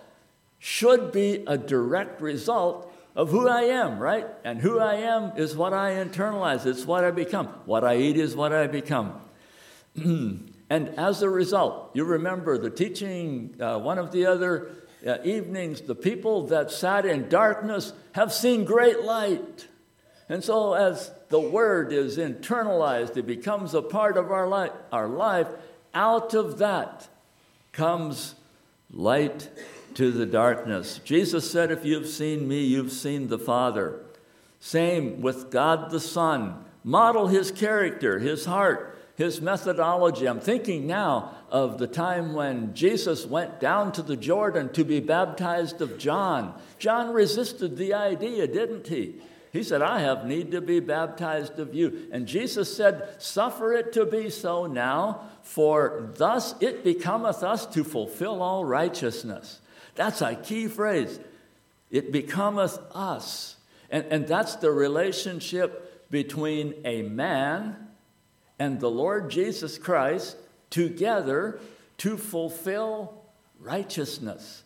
should 0.59 1.11
be 1.11 1.43
a 1.45 1.57
direct 1.57 2.21
result 2.21 2.91
of 3.15 3.29
who 3.29 3.47
I 3.47 3.63
am, 3.63 3.99
right? 3.99 4.27
And 4.43 4.59
who 4.59 4.79
I 4.79 4.95
am 4.95 5.33
is 5.37 5.55
what 5.55 5.73
I 5.73 5.91
internalize, 5.91 6.65
it's 6.65 6.85
what 6.85 7.03
I 7.03 7.11
become. 7.11 7.47
What 7.65 7.83
I 7.83 7.97
eat 7.97 8.17
is 8.17 8.35
what 8.35 8.53
I 8.53 8.67
become. 8.67 9.21
And 10.73 10.89
as 10.97 11.21
a 11.21 11.29
result, 11.29 11.91
you 11.93 12.03
remember 12.03 12.57
the 12.57 12.71
teaching, 12.71 13.55
uh, 13.59 13.77
one 13.77 13.99
of 13.99 14.11
the 14.11 14.25
other 14.25 14.71
uh, 15.05 15.17
evenings, 15.23 15.81
the 15.81 15.93
people 15.93 16.47
that 16.47 16.71
sat 16.71 17.05
in 17.05 17.29
darkness 17.29 17.93
have 18.13 18.33
seen 18.33 18.65
great 18.65 19.01
light. 19.01 19.67
And 20.29 20.43
so, 20.43 20.73
as 20.73 21.11
the 21.29 21.39
word 21.39 21.93
is 21.93 22.17
internalized, 22.17 23.17
it 23.17 23.27
becomes 23.27 23.75
a 23.75 23.83
part 23.83 24.17
of 24.17 24.31
our, 24.31 24.47
life. 24.47 24.71
our 24.91 25.07
life. 25.07 25.47
Out 25.93 26.33
of 26.33 26.57
that 26.57 27.07
comes 27.71 28.35
light 28.91 29.49
to 29.95 30.11
the 30.11 30.25
darkness. 30.25 30.99
Jesus 31.03 31.49
said, 31.49 31.71
If 31.71 31.85
you've 31.85 32.07
seen 32.07 32.47
me, 32.47 32.63
you've 32.63 32.91
seen 32.91 33.27
the 33.27 33.39
Father. 33.39 33.99
Same 34.59 35.21
with 35.21 35.51
God 35.51 35.91
the 35.91 35.99
Son. 35.99 36.63
Model 36.83 37.27
his 37.27 37.51
character, 37.51 38.19
his 38.19 38.45
heart, 38.45 38.97
his 39.15 39.41
methodology. 39.41 40.27
I'm 40.27 40.39
thinking 40.39 40.87
now 40.87 41.35
of 41.49 41.77
the 41.77 41.87
time 41.87 42.33
when 42.33 42.73
Jesus 42.73 43.25
went 43.25 43.59
down 43.59 43.91
to 43.93 44.01
the 44.01 44.17
Jordan 44.17 44.73
to 44.73 44.83
be 44.83 44.99
baptized 44.99 45.81
of 45.81 45.97
John. 45.97 46.59
John 46.79 47.13
resisted 47.13 47.77
the 47.77 47.93
idea, 47.93 48.47
didn't 48.47 48.87
he? 48.87 49.15
He 49.53 49.61
said, 49.61 49.83
I 49.83 49.99
have 49.99 50.25
need 50.25 50.49
to 50.51 50.61
be 50.61 50.79
baptized 50.79 51.59
of 51.59 51.75
you. 51.75 52.07
And 52.11 52.25
Jesus 52.25 52.75
said, 52.75 53.21
Suffer 53.21 53.71
it 53.73 53.93
to 53.93 54.03
be 54.03 54.31
so 54.31 54.65
now, 54.65 55.29
for 55.43 56.11
thus 56.15 56.55
it 56.59 56.83
becometh 56.83 57.43
us 57.43 57.67
to 57.67 57.83
fulfill 57.83 58.41
all 58.41 58.65
righteousness. 58.65 59.61
That's 59.93 60.23
a 60.23 60.33
key 60.33 60.67
phrase. 60.67 61.19
It 61.91 62.11
becometh 62.11 62.79
us. 62.95 63.57
And, 63.91 64.05
and 64.09 64.27
that's 64.27 64.55
the 64.55 64.71
relationship 64.71 66.09
between 66.09 66.73
a 66.83 67.03
man 67.03 67.75
and 68.57 68.79
the 68.79 68.89
Lord 68.89 69.29
Jesus 69.29 69.77
Christ 69.77 70.35
together 70.71 71.59
to 71.99 72.17
fulfill 72.17 73.21
righteousness. 73.59 74.63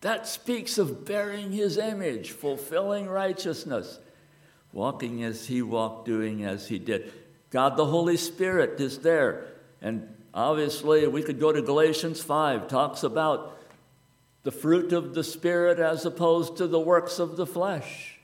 That 0.00 0.26
speaks 0.26 0.78
of 0.78 1.04
bearing 1.04 1.52
his 1.52 1.76
image, 1.76 2.30
fulfilling 2.30 3.06
righteousness, 3.06 3.98
walking 4.72 5.24
as 5.24 5.46
he 5.46 5.62
walked, 5.62 6.06
doing 6.06 6.44
as 6.44 6.68
he 6.68 6.78
did. 6.78 7.12
God 7.50 7.76
the 7.76 7.86
Holy 7.86 8.16
Spirit 8.16 8.80
is 8.80 8.98
there. 8.98 9.46
And 9.82 10.14
obviously, 10.32 11.06
we 11.06 11.22
could 11.22 11.40
go 11.40 11.52
to 11.52 11.62
Galatians 11.62 12.22
5, 12.22 12.68
talks 12.68 13.02
about 13.02 13.58
the 14.42 14.52
fruit 14.52 14.92
of 14.92 15.14
the 15.14 15.24
Spirit 15.24 15.78
as 15.78 16.06
opposed 16.06 16.56
to 16.58 16.66
the 16.66 16.80
works 16.80 17.18
of 17.18 17.36
the 17.36 17.46
flesh. 17.46 18.18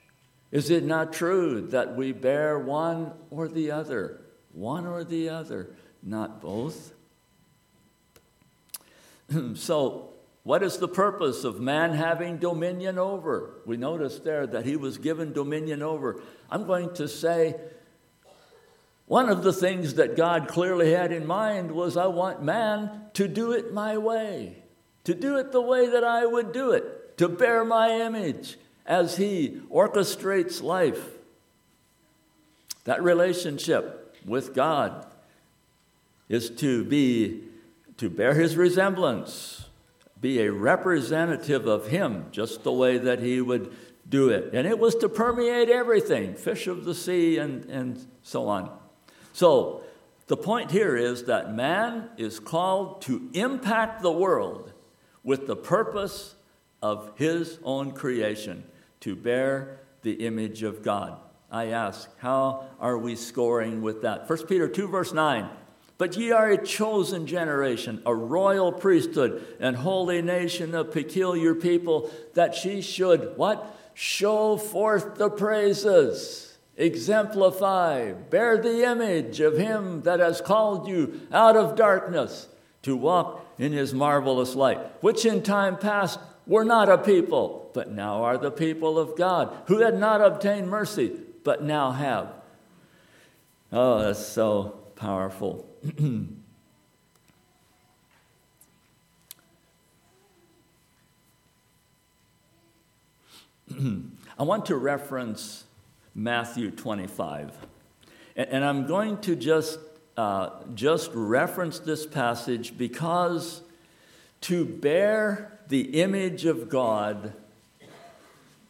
Is 0.52 0.70
it 0.70 0.84
not 0.84 1.12
true 1.12 1.62
that 1.68 1.96
we 1.96 2.12
bear 2.12 2.58
one 2.58 3.12
or 3.30 3.48
the 3.48 3.72
other? 3.72 4.20
One 4.52 4.86
or 4.86 5.04
the 5.04 5.28
other, 5.28 5.74
not 6.02 6.40
both. 6.40 6.94
so, 9.54 10.10
what 10.46 10.62
is 10.62 10.76
the 10.78 10.86
purpose 10.86 11.42
of 11.42 11.58
man 11.58 11.92
having 11.92 12.36
dominion 12.36 13.00
over? 13.00 13.54
We 13.66 13.76
notice 13.76 14.20
there 14.20 14.46
that 14.46 14.64
he 14.64 14.76
was 14.76 14.96
given 14.96 15.32
dominion 15.32 15.82
over. 15.82 16.20
I'm 16.48 16.68
going 16.68 16.94
to 16.94 17.08
say 17.08 17.56
one 19.06 19.28
of 19.28 19.42
the 19.42 19.52
things 19.52 19.94
that 19.94 20.14
God 20.14 20.46
clearly 20.46 20.92
had 20.92 21.10
in 21.10 21.26
mind 21.26 21.72
was 21.72 21.96
I 21.96 22.06
want 22.06 22.44
man 22.44 23.06
to 23.14 23.26
do 23.26 23.50
it 23.50 23.74
my 23.74 23.98
way, 23.98 24.62
to 25.02 25.14
do 25.14 25.36
it 25.36 25.50
the 25.50 25.60
way 25.60 25.88
that 25.88 26.04
I 26.04 26.24
would 26.24 26.52
do 26.52 26.70
it, 26.70 27.18
to 27.18 27.28
bear 27.28 27.64
my 27.64 27.90
image 27.90 28.56
as 28.86 29.16
he 29.16 29.60
orchestrates 29.68 30.62
life. 30.62 31.08
That 32.84 33.02
relationship 33.02 34.16
with 34.24 34.54
God 34.54 35.08
is 36.28 36.50
to 36.50 36.84
be, 36.84 37.42
to 37.96 38.08
bear 38.08 38.34
his 38.34 38.56
resemblance, 38.56 39.65
be 40.20 40.40
a 40.40 40.52
representative 40.52 41.66
of 41.66 41.88
him, 41.88 42.26
just 42.30 42.62
the 42.62 42.72
way 42.72 42.98
that 42.98 43.20
he 43.20 43.40
would 43.40 43.74
do 44.08 44.28
it. 44.30 44.50
And 44.54 44.66
it 44.66 44.78
was 44.78 44.94
to 44.96 45.08
permeate 45.08 45.68
everything 45.68 46.34
fish 46.34 46.66
of 46.66 46.84
the 46.84 46.94
sea 46.94 47.38
and, 47.38 47.64
and 47.66 48.06
so 48.22 48.48
on. 48.48 48.76
So, 49.32 49.82
the 50.28 50.36
point 50.36 50.72
here 50.72 50.96
is 50.96 51.24
that 51.24 51.54
man 51.54 52.08
is 52.16 52.40
called 52.40 53.02
to 53.02 53.30
impact 53.32 54.02
the 54.02 54.10
world 54.10 54.72
with 55.22 55.46
the 55.46 55.54
purpose 55.54 56.34
of 56.82 57.12
his 57.16 57.58
own 57.62 57.92
creation, 57.92 58.64
to 59.00 59.14
bear 59.14 59.80
the 60.02 60.24
image 60.24 60.62
of 60.62 60.82
God. 60.82 61.18
I 61.50 61.66
ask, 61.66 62.08
how 62.18 62.66
are 62.80 62.98
we 62.98 63.14
scoring 63.14 63.82
with 63.82 64.02
that? 64.02 64.28
1 64.28 64.46
Peter 64.46 64.68
2, 64.68 64.88
verse 64.88 65.12
9. 65.12 65.48
But 65.98 66.16
ye 66.16 66.30
are 66.30 66.50
a 66.50 66.62
chosen 66.62 67.26
generation, 67.26 68.02
a 68.04 68.14
royal 68.14 68.70
priesthood, 68.70 69.46
and 69.58 69.76
holy 69.76 70.20
nation, 70.20 70.74
a 70.74 70.84
peculiar 70.84 71.54
people, 71.54 72.10
that 72.34 72.62
ye 72.64 72.82
should 72.82 73.36
what? 73.36 73.74
Show 73.94 74.58
forth 74.58 75.14
the 75.14 75.30
praises, 75.30 76.58
exemplify, 76.76 78.12
bear 78.12 78.58
the 78.58 78.84
image 78.84 79.40
of 79.40 79.56
him 79.56 80.02
that 80.02 80.20
has 80.20 80.42
called 80.42 80.86
you 80.86 81.22
out 81.32 81.56
of 81.56 81.76
darkness 81.76 82.46
to 82.82 82.94
walk 82.94 83.42
in 83.58 83.72
his 83.72 83.94
marvelous 83.94 84.54
light, 84.54 84.78
which 85.02 85.24
in 85.24 85.42
time 85.42 85.78
past 85.78 86.20
were 86.46 86.64
not 86.64 86.90
a 86.90 86.98
people, 86.98 87.70
but 87.72 87.90
now 87.90 88.22
are 88.22 88.36
the 88.36 88.50
people 88.50 88.98
of 88.98 89.16
God, 89.16 89.56
who 89.66 89.78
had 89.78 89.98
not 89.98 90.20
obtained 90.20 90.68
mercy, 90.68 91.12
but 91.42 91.62
now 91.62 91.90
have. 91.92 92.32
Oh, 93.72 94.00
that's 94.00 94.24
so 94.24 94.78
powerful. 94.94 95.66
I 104.38 104.42
want 104.42 104.66
to 104.66 104.76
reference 104.76 105.64
Matthew 106.14 106.70
25. 106.70 107.52
And, 108.36 108.64
I'm 108.64 108.86
going 108.86 109.18
to 109.22 109.36
just, 109.36 109.78
uh, 110.16 110.50
just 110.74 111.10
reference 111.14 111.78
this 111.78 112.04
passage 112.04 112.76
because 112.76 113.62
to 114.42 114.64
bear 114.64 115.58
the 115.68 116.00
image 116.00 116.44
of 116.44 116.68
God 116.68 117.32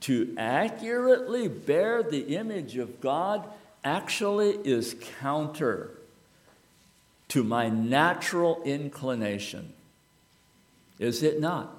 to 0.01 0.35
accurately 0.39 1.49
bear 1.49 2.03
the 2.03 2.37
image 2.37 2.77
of 2.77 3.01
God 3.01 3.49
actually 3.83 4.51
is 4.51 4.95
counter 5.21 5.97
to 7.29 7.43
my 7.43 7.69
natural 7.69 8.63
inclination. 8.65 9.73
Is 10.99 11.23
it 11.23 11.41
not? 11.41 11.77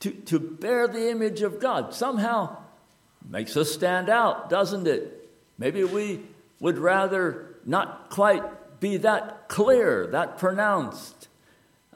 To, 0.00 0.10
to 0.10 0.38
bear 0.38 0.88
the 0.88 1.10
image 1.10 1.42
of 1.42 1.60
God 1.60 1.94
somehow 1.94 2.56
makes 3.28 3.56
us 3.56 3.72
stand 3.72 4.08
out, 4.08 4.50
doesn't 4.50 4.86
it? 4.86 5.28
Maybe 5.58 5.84
we 5.84 6.20
would 6.60 6.78
rather 6.78 7.56
not 7.64 8.10
quite 8.10 8.80
be 8.80 8.98
that 8.98 9.48
clear, 9.48 10.06
that 10.08 10.38
pronounced, 10.38 11.28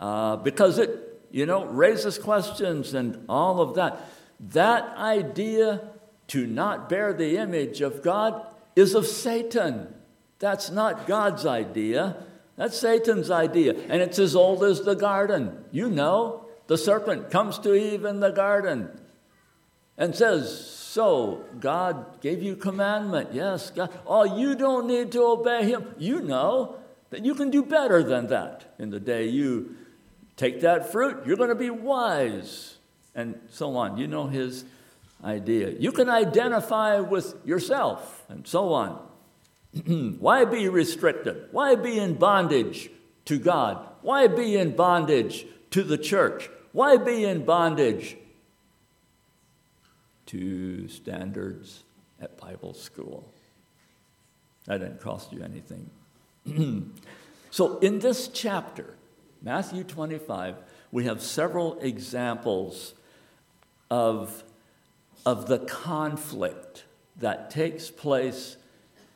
uh, 0.00 0.36
because 0.36 0.78
it 0.78 1.10
you 1.30 1.46
know, 1.46 1.64
raises 1.64 2.18
questions 2.18 2.94
and 2.94 3.24
all 3.28 3.60
of 3.60 3.74
that. 3.74 4.08
That 4.40 4.96
idea 4.96 5.82
to 6.28 6.46
not 6.46 6.88
bear 6.88 7.12
the 7.12 7.36
image 7.36 7.80
of 7.80 8.02
God 8.02 8.46
is 8.74 8.94
of 8.94 9.06
Satan. 9.06 9.94
That's 10.40 10.70
not 10.70 11.06
God's 11.06 11.46
idea. 11.46 12.16
That's 12.56 12.76
Satan's 12.76 13.30
idea. 13.30 13.74
And 13.88 14.02
it's 14.02 14.18
as 14.18 14.34
old 14.34 14.64
as 14.64 14.82
the 14.82 14.96
garden. 14.96 15.64
You 15.70 15.88
know, 15.88 16.46
the 16.66 16.76
serpent 16.76 17.30
comes 17.30 17.58
to 17.60 17.74
Eve 17.74 18.04
in 18.04 18.18
the 18.18 18.30
garden 18.30 18.90
and 19.96 20.16
says, 20.16 20.68
So, 20.68 21.44
God 21.60 22.20
gave 22.20 22.42
you 22.42 22.56
commandment. 22.56 23.30
Yes, 23.32 23.70
God. 23.70 23.90
Oh, 24.04 24.24
you 24.24 24.56
don't 24.56 24.88
need 24.88 25.12
to 25.12 25.22
obey 25.22 25.66
him. 25.66 25.94
You 25.96 26.20
know 26.20 26.76
that 27.10 27.24
you 27.24 27.36
can 27.36 27.50
do 27.50 27.62
better 27.62 28.02
than 28.02 28.26
that 28.26 28.74
in 28.80 28.90
the 28.90 29.00
day 29.00 29.28
you 29.28 29.76
Take 30.40 30.62
that 30.62 30.90
fruit, 30.90 31.26
you're 31.26 31.36
going 31.36 31.50
to 31.50 31.54
be 31.54 31.68
wise, 31.68 32.78
and 33.14 33.38
so 33.50 33.76
on. 33.76 33.98
You 33.98 34.06
know 34.06 34.26
his 34.26 34.64
idea. 35.22 35.68
You 35.78 35.92
can 35.92 36.08
identify 36.08 36.98
with 36.98 37.34
yourself, 37.44 38.24
and 38.30 38.46
so 38.46 38.72
on. 38.72 39.06
Why 40.18 40.44
be 40.44 40.68
restricted? 40.68 41.48
Why 41.52 41.74
be 41.74 41.98
in 41.98 42.14
bondage 42.14 42.90
to 43.26 43.38
God? 43.38 43.86
Why 44.02 44.26
be 44.26 44.56
in 44.56 44.74
bondage 44.74 45.46
to 45.70 45.82
the 45.82 45.98
church? 45.98 46.50
Why 46.72 46.96
be 46.96 47.24
in 47.24 47.44
bondage 47.44 48.16
to 50.26 50.88
standards 50.88 51.84
at 52.20 52.38
Bible 52.38 52.74
school? 52.74 53.32
That 54.66 54.78
didn't 54.78 55.00
cost 55.00 55.32
you 55.32 55.42
anything. 55.42 55.90
so, 57.50 57.78
in 57.78 57.98
this 57.98 58.28
chapter, 58.28 58.94
Matthew 59.42 59.84
25, 59.84 60.56
we 60.92 61.04
have 61.04 61.22
several 61.22 61.78
examples 61.80 62.94
of, 63.90 64.44
of 65.24 65.46
the 65.46 65.58
conflict 65.60 66.84
that 67.16 67.50
takes 67.50 67.90
place 67.90 68.56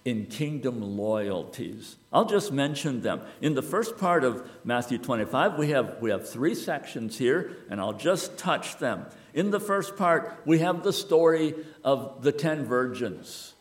in 0.04 0.26
kingdom 0.26 0.96
loyalties. 0.96 1.96
I'll 2.12 2.26
just 2.26 2.52
mention 2.52 3.00
them. 3.00 3.22
In 3.40 3.54
the 3.54 3.62
first 3.62 3.96
part 3.96 4.22
of 4.22 4.46
Matthew 4.62 4.98
25, 4.98 5.58
we 5.58 5.70
have, 5.70 5.96
we 6.00 6.10
have 6.10 6.28
three 6.28 6.54
sections 6.54 7.16
here, 7.16 7.56
and 7.70 7.80
I'll 7.80 7.94
just 7.94 8.36
touch 8.36 8.78
them. 8.78 9.06
In 9.32 9.50
the 9.50 9.60
first 9.60 9.96
part, 9.96 10.42
we 10.44 10.58
have 10.58 10.82
the 10.82 10.92
story 10.92 11.54
of 11.82 12.22
the 12.22 12.32
ten 12.32 12.64
virgins. 12.64 13.54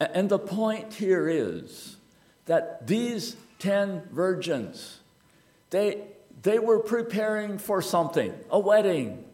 And 0.00 0.28
the 0.28 0.38
point 0.38 0.94
here 0.94 1.28
is 1.28 1.96
that 2.46 2.86
these 2.86 3.36
ten 3.58 4.02
virgins, 4.10 5.00
they, 5.70 6.02
they 6.42 6.58
were 6.58 6.80
preparing 6.80 7.58
for 7.58 7.82
something, 7.82 8.32
a 8.50 8.58
wedding. 8.58 9.24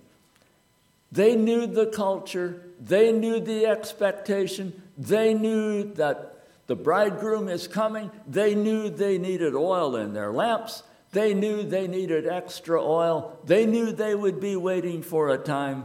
They 1.13 1.37
knew 1.37 1.67
the 1.67 1.87
culture, 1.87 2.70
they 2.81 3.13
knew 3.13 3.41
the 3.41 3.67
expectation, 3.67 4.81
they 4.97 5.35
knew 5.35 5.93
that 5.95 6.37
The 6.71 6.77
bridegroom 6.77 7.49
is 7.49 7.67
coming. 7.67 8.13
They 8.29 8.55
knew 8.55 8.91
they 8.91 9.19
needed 9.19 9.57
oil 9.57 9.97
in 9.97 10.13
their 10.13 10.31
lamps. 10.31 10.85
They 11.11 11.35
knew 11.35 11.65
they 11.65 11.89
needed 11.89 12.29
extra 12.29 12.81
oil. 12.81 13.37
They 13.45 13.67
knew 13.67 13.91
they 13.91 14.15
would 14.15 14.39
be 14.39 14.55
waiting 14.55 15.03
for 15.03 15.31
a 15.31 15.37
time. 15.37 15.85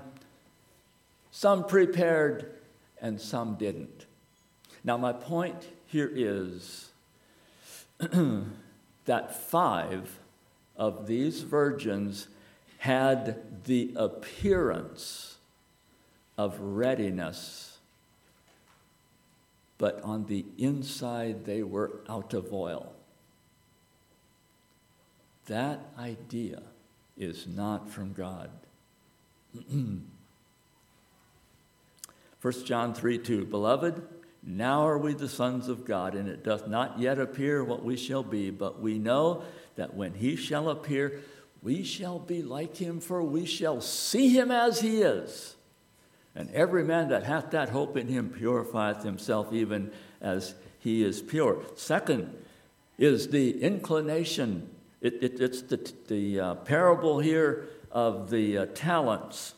Some 1.32 1.66
prepared 1.66 2.52
and 3.02 3.20
some 3.20 3.56
didn't. 3.56 4.06
Now, 4.84 4.98
my 4.98 5.12
point 5.12 5.66
here 5.88 6.12
is 6.14 6.90
that 9.06 9.36
five 9.36 10.20
of 10.78 11.08
these 11.08 11.42
virgins 11.42 12.28
had 12.78 13.64
the 13.64 13.92
appearance 13.96 15.35
of 16.38 16.60
readiness, 16.60 17.78
but 19.78 20.02
on 20.04 20.26
the 20.26 20.45
inside 20.58 21.45
they 21.45 21.63
were 21.63 22.02
out 22.10 22.34
of 22.34 22.52
oil. 22.54 22.91
That 25.48 25.80
idea 25.98 26.62
is 27.17 27.48
not 27.48 27.89
from 27.89 28.13
God. 28.13 28.50
1 32.41 32.65
John 32.65 32.93
3 32.93 33.17
2 33.17 33.45
Beloved, 33.45 34.08
now 34.43 34.86
are 34.88 34.98
we 34.98 35.13
the 35.13 35.30
sons 35.30 35.67
of 35.67 35.86
God, 35.86 36.13
and 36.13 36.28
it 36.28 36.43
doth 36.43 36.67
not 36.67 37.00
yet 37.00 37.17
appear 37.17 37.63
what 37.63 37.84
we 37.84 37.98
shall 37.98 38.21
be, 38.21 38.52
but 38.52 38.80
we 38.80 39.00
know 39.00 39.43
that 39.76 39.95
when 39.95 40.13
he 40.13 40.36
shall 40.36 40.69
appear, 40.69 41.21
we 41.63 41.84
shall 41.84 42.19
be 42.19 42.43
like 42.43 42.78
him, 42.78 43.00
for 43.00 43.24
we 43.24 43.45
shall 43.45 43.82
see 43.82 44.30
him 44.30 44.52
as 44.52 44.82
he 44.82 45.02
is. 45.02 45.55
And 46.36 46.52
every 46.52 46.84
man 46.84 47.10
that 47.10 47.24
hath 47.24 47.52
that 47.52 47.69
hope 47.69 47.95
in 47.95 48.08
him 48.08 48.30
purifieth 48.30 49.04
himself 49.04 49.54
even 49.54 49.91
as 50.21 50.56
he 50.80 51.04
is 51.04 51.21
pure. 51.21 51.63
Second 51.76 52.36
is 52.98 53.30
the 53.30 53.62
inclination. 53.62 54.69
It, 55.02 55.24
it, 55.24 55.39
it's 55.39 55.62
the, 55.62 55.91
the 56.08 56.39
uh, 56.39 56.56
parable 56.56 57.19
here 57.19 57.69
of 57.91 58.30
the 58.30 58.58
uh, 58.58 58.65
talents. 58.74 59.54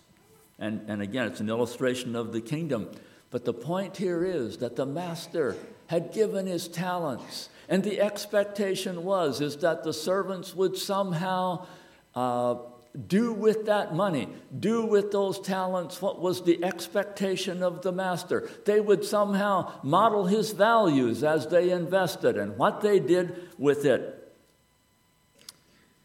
And, 0.59 0.81
and 0.87 1.01
again, 1.01 1.27
it's 1.27 1.39
an 1.39 1.49
illustration 1.49 2.15
of 2.15 2.31
the 2.31 2.41
kingdom. 2.41 2.89
But 3.29 3.45
the 3.45 3.53
point 3.53 3.97
here 3.97 4.23
is 4.23 4.57
that 4.57 4.75
the 4.75 4.85
master 4.85 5.55
had 5.87 6.13
given 6.13 6.45
his 6.45 6.67
talents, 6.67 7.49
and 7.69 7.83
the 7.83 7.99
expectation 8.01 9.03
was 9.03 9.41
is 9.41 9.57
that 9.57 9.83
the 9.83 9.93
servants 9.93 10.55
would 10.55 10.77
somehow 10.77 11.65
uh, 12.15 12.55
do 13.07 13.31
with 13.31 13.65
that 13.65 13.93
money, 13.93 14.29
do 14.60 14.86
with 14.86 15.12
those 15.12 15.39
talents 15.39 16.01
what 16.01 16.19
was 16.19 16.43
the 16.43 16.63
expectation 16.63 17.62
of 17.62 17.81
the 17.81 17.91
master. 17.91 18.49
They 18.65 18.79
would 18.79 19.05
somehow 19.05 19.73
model 19.83 20.25
his 20.25 20.51
values 20.51 21.23
as 21.23 21.47
they 21.47 21.69
invested 21.69 22.38
and 22.38 22.57
what 22.57 22.81
they 22.81 22.99
did 22.99 23.49
with 23.57 23.86
it. 23.86 24.33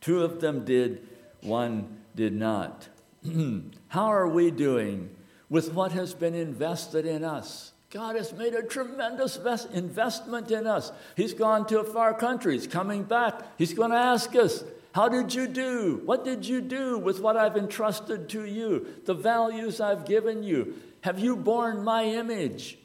Two 0.00 0.22
of 0.22 0.40
them 0.40 0.64
did, 0.64 1.08
one 1.40 1.98
did 2.14 2.34
not. 2.34 2.88
How 3.88 4.06
are 4.06 4.28
we 4.28 4.50
doing 4.50 5.10
with 5.52 5.74
what 5.74 5.92
has 5.92 6.14
been 6.14 6.34
invested 6.34 7.04
in 7.04 7.22
us. 7.22 7.72
God 7.90 8.16
has 8.16 8.32
made 8.32 8.54
a 8.54 8.62
tremendous 8.62 9.36
investment 9.74 10.50
in 10.50 10.66
us. 10.66 10.90
He's 11.14 11.34
gone 11.34 11.66
to 11.66 11.80
a 11.80 11.84
far 11.84 12.14
country. 12.14 12.54
He's 12.54 12.66
coming 12.66 13.02
back. 13.02 13.42
He's 13.58 13.74
going 13.74 13.90
to 13.90 13.98
ask 13.98 14.34
us, 14.34 14.64
How 14.92 15.08
did 15.08 15.34
you 15.34 15.46
do? 15.46 16.02
What 16.04 16.24
did 16.24 16.46
you 16.46 16.60
do 16.60 16.98
with 16.98 17.20
what 17.20 17.36
I've 17.36 17.56
entrusted 17.56 18.28
to 18.30 18.44
you? 18.44 18.86
The 19.04 19.14
values 19.14 19.80
I've 19.80 20.04
given 20.04 20.42
you? 20.42 20.74
Have 21.00 21.18
you 21.18 21.34
borne 21.34 21.82
my 21.82 22.04
image 22.04 22.78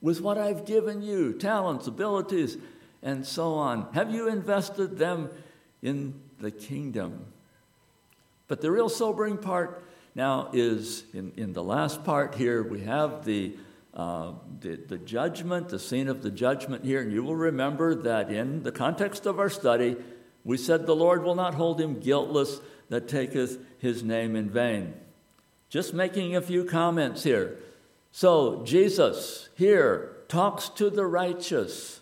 with 0.00 0.20
what 0.20 0.36
I've 0.36 0.66
given 0.66 1.00
you? 1.00 1.32
Talents, 1.32 1.86
abilities, 1.86 2.58
and 3.02 3.24
so 3.24 3.54
on. 3.54 3.88
Have 3.94 4.12
you 4.12 4.28
invested 4.28 4.98
them 4.98 5.30
in 5.80 6.14
the 6.40 6.50
kingdom? 6.50 7.24
But 8.48 8.60
the 8.60 8.70
real 8.70 8.88
sobering 8.88 9.38
part 9.38 9.84
now 10.14 10.50
is 10.52 11.04
in, 11.12 11.32
in 11.36 11.52
the 11.52 11.62
last 11.62 12.04
part 12.04 12.34
here, 12.34 12.62
we 12.62 12.80
have 12.80 13.24
the, 13.24 13.56
uh, 13.94 14.32
the, 14.60 14.76
the 14.76 14.98
judgment, 14.98 15.68
the 15.68 15.78
scene 15.78 16.08
of 16.08 16.22
the 16.22 16.30
judgment 16.30 16.84
here. 16.84 17.00
And 17.00 17.12
you 17.12 17.22
will 17.22 17.36
remember 17.36 17.94
that 17.94 18.30
in 18.30 18.62
the 18.62 18.72
context 18.72 19.26
of 19.26 19.38
our 19.38 19.50
study, 19.50 19.96
we 20.44 20.56
said 20.56 20.86
the 20.86 20.96
Lord 20.96 21.24
will 21.24 21.34
not 21.34 21.54
hold 21.54 21.80
him 21.80 22.00
guiltless 22.00 22.60
that 22.88 23.08
taketh 23.08 23.58
his 23.78 24.02
name 24.02 24.36
in 24.36 24.50
vain. 24.50 24.94
Just 25.68 25.94
making 25.94 26.36
a 26.36 26.42
few 26.42 26.64
comments 26.64 27.24
here. 27.24 27.58
So, 28.12 28.62
Jesus 28.64 29.48
here 29.56 30.16
talks 30.28 30.68
to 30.70 30.90
the 30.90 31.06
righteous. 31.06 32.00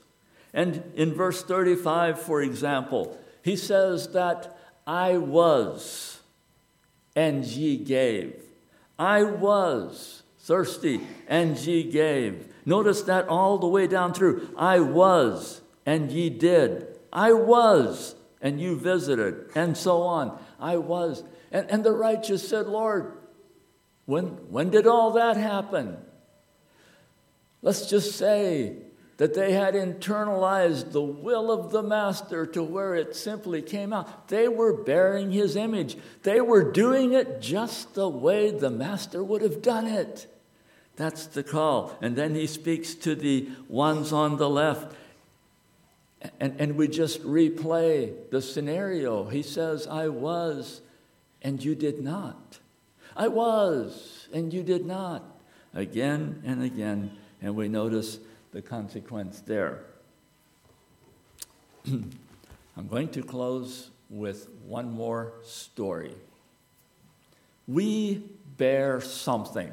And 0.53 0.83
in 0.95 1.15
verse 1.15 1.43
35, 1.43 2.21
for 2.21 2.43
example, 2.43 3.19
he 3.43 3.57
says 3.57 4.09
that 4.09 4.59
I 4.87 5.17
was 5.17 6.21
and 7.15 7.45
ye 7.45 7.77
gave. 7.77 8.43
I 8.99 9.23
was 9.23 10.23
thirsty, 10.43 11.01
and 11.29 11.57
ye 11.59 11.85
gave. 11.85 12.53
Notice 12.67 13.03
that 13.03 13.29
all 13.29 13.59
the 13.59 13.67
way 13.67 13.87
down 13.87 14.13
through. 14.13 14.49
I 14.57 14.81
was, 14.81 15.61
and 15.87 16.11
ye 16.11 16.31
did. 16.31 16.87
I 17.13 17.33
was, 17.33 18.15
and 18.43 18.61
you 18.61 18.77
visited, 18.77 19.51
and 19.55 19.77
so 19.77 20.03
on. 20.03 20.39
I 20.59 20.77
was. 20.77 21.23
And, 21.51 21.71
and 21.71 21.85
the 21.85 21.93
righteous 21.93 22.47
said, 22.47 22.67
Lord, 22.67 23.17
when, 24.05 24.27
when 24.51 24.71
did 24.71 24.87
all 24.87 25.13
that 25.13 25.37
happen? 25.37 25.97
Let's 27.63 27.89
just 27.89 28.17
say 28.17 28.77
that 29.19 29.35
they 29.35 29.53
had 29.53 29.75
internalized 29.75 30.91
the 30.91 31.01
will 31.01 31.53
of 31.53 31.71
the 31.71 31.83
master 31.83 32.45
to 32.47 32.63
where 32.63 32.97
it 32.97 33.15
simply 33.15 33.63
came 33.63 33.93
out. 33.93 34.27
They 34.27 34.49
were 34.49 34.83
bearing 34.83 35.31
his 35.31 35.55
image, 35.55 35.97
they 36.25 36.41
were 36.41 36.73
doing 36.73 37.13
it 37.13 37.41
just 37.41 37.95
the 37.95 38.09
way 38.09 38.51
the 38.51 38.71
master 38.71 39.23
would 39.23 39.43
have 39.43 39.63
done 39.63 39.87
it. 39.87 40.27
That's 40.97 41.27
the 41.27 41.43
call. 41.43 41.97
And 42.03 42.17
then 42.17 42.35
he 42.35 42.47
speaks 42.47 42.95
to 42.97 43.15
the 43.15 43.49
ones 43.69 44.13
on 44.13 44.37
the 44.37 44.51
left. 44.51 44.95
And, 46.41 46.55
and 46.61 46.77
we 46.77 46.89
just 46.89 47.23
replay 47.23 48.13
the 48.31 48.41
scenario. 48.41 49.25
He 49.25 49.43
says, 49.43 49.87
I 49.87 50.09
was, 50.09 50.81
and 51.43 51.63
you 51.63 51.75
did 51.75 52.03
not. 52.03 52.59
I 53.17 53.29
was, 53.29 54.29
and 54.33 54.53
you 54.53 54.63
did 54.63 54.87
not. 54.87 55.25
Again 55.75 56.43
and 56.45 56.63
again. 56.63 57.13
And 57.41 57.57
we 57.57 57.69
notice 57.69 58.19
the 58.53 58.63
consequence 58.63 59.41
there. 59.41 59.85
I'm 61.87 62.89
going 62.89 63.09
to 63.11 63.23
close 63.23 63.91
with 64.09 64.49
one 64.67 64.93
more 64.93 65.33
story. 65.43 66.15
We 67.67 68.23
bear 68.57 69.01
something. 69.01 69.73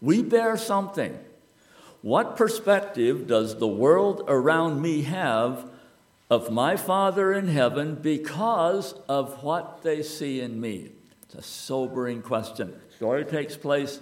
We 0.00 0.22
bear 0.22 0.56
something. 0.56 1.18
What 2.02 2.36
perspective 2.36 3.26
does 3.26 3.56
the 3.56 3.68
world 3.68 4.24
around 4.26 4.82
me 4.82 5.02
have 5.02 5.66
of 6.28 6.50
my 6.50 6.76
Father 6.76 7.32
in 7.32 7.48
heaven 7.48 7.94
because 7.94 8.94
of 9.08 9.42
what 9.42 9.82
they 9.82 10.02
see 10.02 10.40
in 10.40 10.60
me? 10.60 10.90
It's 11.22 11.34
a 11.36 11.42
sobering 11.42 12.22
question. 12.22 12.74
Story 12.96 13.24
takes 13.24 13.56
place 13.56 14.00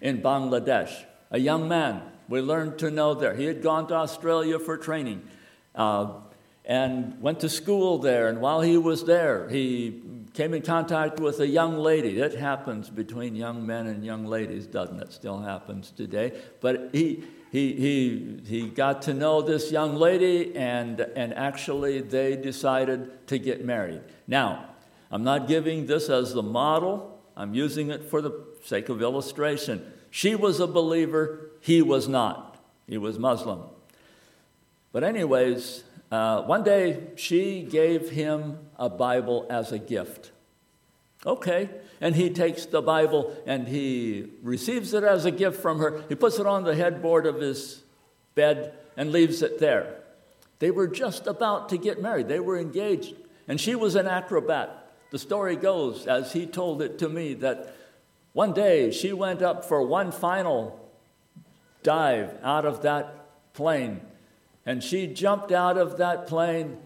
in 0.00 0.22
Bangladesh. 0.22 1.04
A 1.30 1.38
young 1.38 1.68
man 1.68 2.02
we 2.28 2.40
learned 2.40 2.78
to 2.78 2.90
know 2.90 3.12
there. 3.12 3.34
He 3.34 3.44
had 3.44 3.62
gone 3.62 3.86
to 3.88 3.94
Australia 3.94 4.58
for 4.58 4.78
training 4.78 5.22
uh, 5.74 6.08
and 6.64 7.20
went 7.20 7.40
to 7.40 7.48
school 7.50 7.98
there. 7.98 8.28
And 8.28 8.40
while 8.40 8.62
he 8.62 8.78
was 8.78 9.04
there, 9.04 9.48
he 9.50 10.00
came 10.32 10.54
in 10.54 10.62
contact 10.62 11.20
with 11.20 11.40
a 11.40 11.46
young 11.46 11.76
lady. 11.76 12.20
It 12.20 12.34
happens 12.34 12.88
between 12.88 13.36
young 13.36 13.66
men 13.66 13.86
and 13.86 14.02
young 14.02 14.24
ladies, 14.24 14.66
doesn't 14.66 14.98
it? 15.00 15.12
Still 15.12 15.40
happens 15.40 15.92
today. 15.94 16.32
But 16.62 16.88
he, 16.92 17.24
he, 17.52 17.74
he, 17.74 18.40
he 18.46 18.68
got 18.70 19.02
to 19.02 19.12
know 19.12 19.42
this 19.42 19.70
young 19.70 19.94
lady, 19.94 20.56
and, 20.56 20.98
and 21.00 21.34
actually 21.34 22.00
they 22.00 22.34
decided 22.34 23.26
to 23.26 23.38
get 23.38 23.62
married. 23.62 24.00
Now, 24.26 24.70
I'm 25.10 25.22
not 25.22 25.48
giving 25.48 25.84
this 25.84 26.08
as 26.08 26.32
the 26.32 26.42
model, 26.42 27.20
I'm 27.36 27.52
using 27.52 27.90
it 27.90 28.04
for 28.04 28.22
the 28.22 28.32
sake 28.64 28.88
of 28.88 29.02
illustration. 29.02 29.84
She 30.10 30.34
was 30.34 30.60
a 30.60 30.66
believer, 30.66 31.50
he 31.60 31.82
was 31.82 32.08
not. 32.08 32.58
He 32.86 32.96
was 32.96 33.18
Muslim. 33.18 33.64
But, 34.90 35.04
anyways, 35.04 35.84
uh, 36.10 36.44
one 36.44 36.62
day 36.62 37.08
she 37.16 37.64
gave 37.64 38.08
him 38.08 38.60
a 38.78 38.88
Bible 38.88 39.46
as 39.50 39.72
a 39.72 39.78
gift. 39.78 40.31
Okay. 41.24 41.70
And 42.00 42.16
he 42.16 42.30
takes 42.30 42.66
the 42.66 42.82
Bible 42.82 43.36
and 43.46 43.68
he 43.68 44.30
receives 44.42 44.92
it 44.92 45.04
as 45.04 45.24
a 45.24 45.30
gift 45.30 45.60
from 45.60 45.78
her. 45.78 46.02
He 46.08 46.14
puts 46.14 46.38
it 46.38 46.46
on 46.46 46.64
the 46.64 46.74
headboard 46.74 47.26
of 47.26 47.40
his 47.40 47.82
bed 48.34 48.74
and 48.96 49.12
leaves 49.12 49.42
it 49.42 49.60
there. 49.60 50.00
They 50.58 50.70
were 50.70 50.88
just 50.88 51.26
about 51.26 51.68
to 51.70 51.76
get 51.76 52.00
married, 52.00 52.28
they 52.28 52.40
were 52.40 52.58
engaged. 52.58 53.14
And 53.48 53.60
she 53.60 53.74
was 53.74 53.96
an 53.96 54.06
acrobat. 54.06 54.92
The 55.10 55.18
story 55.18 55.56
goes, 55.56 56.06
as 56.06 56.32
he 56.32 56.46
told 56.46 56.80
it 56.80 56.98
to 57.00 57.08
me, 57.08 57.34
that 57.34 57.74
one 58.32 58.52
day 58.52 58.90
she 58.90 59.12
went 59.12 59.42
up 59.42 59.64
for 59.64 59.82
one 59.82 60.10
final 60.10 60.78
dive 61.82 62.36
out 62.42 62.64
of 62.64 62.82
that 62.82 63.52
plane 63.52 64.00
and 64.64 64.82
she 64.82 65.06
jumped 65.06 65.52
out 65.52 65.76
of 65.76 65.98
that 65.98 66.26
plane. 66.26 66.78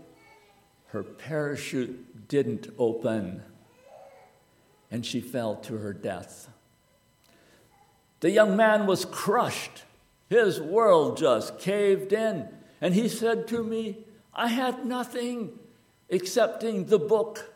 Her 0.88 1.03
parachute 1.03 2.29
didn't 2.29 2.68
open, 2.79 3.42
and 4.90 5.05
she 5.05 5.20
fell 5.20 5.57
to 5.57 5.79
her 5.79 5.92
death. 5.92 6.49
The 8.20 8.31
young 8.31 8.57
man 8.57 8.87
was 8.87 9.05
crushed. 9.05 9.83
His 10.29 10.61
world 10.61 11.18
just 11.18 11.59
caved 11.59 12.12
in. 12.12 12.49
And 12.81 12.94
he 12.94 13.09
said 13.09 13.46
to 13.49 13.62
me, 13.62 13.99
I 14.35 14.49
had 14.49 14.85
nothing 14.85 15.59
excepting 16.09 16.87
the 16.87 16.99
book 16.99 17.53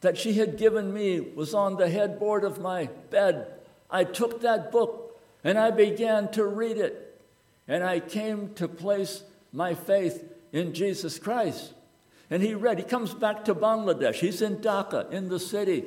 that 0.00 0.18
she 0.18 0.34
had 0.34 0.58
given 0.58 0.92
me 0.92 1.20
was 1.20 1.54
on 1.54 1.76
the 1.76 1.88
headboard 1.88 2.44
of 2.44 2.60
my 2.60 2.90
bed. 3.10 3.46
I 3.90 4.04
took 4.04 4.42
that 4.42 4.70
book 4.70 5.18
and 5.42 5.58
I 5.58 5.70
began 5.70 6.30
to 6.32 6.44
read 6.44 6.76
it. 6.78 7.20
And 7.66 7.82
I 7.82 8.00
came 8.00 8.52
to 8.54 8.68
place 8.68 9.22
my 9.52 9.74
faith 9.74 10.22
in 10.52 10.74
Jesus 10.74 11.18
Christ. 11.18 11.72
And 12.28 12.42
he 12.42 12.54
read, 12.54 12.78
he 12.78 12.84
comes 12.84 13.14
back 13.14 13.44
to 13.46 13.54
Bangladesh. 13.54 14.16
He's 14.16 14.42
in 14.42 14.56
Dhaka, 14.56 15.10
in 15.10 15.28
the 15.28 15.40
city. 15.40 15.84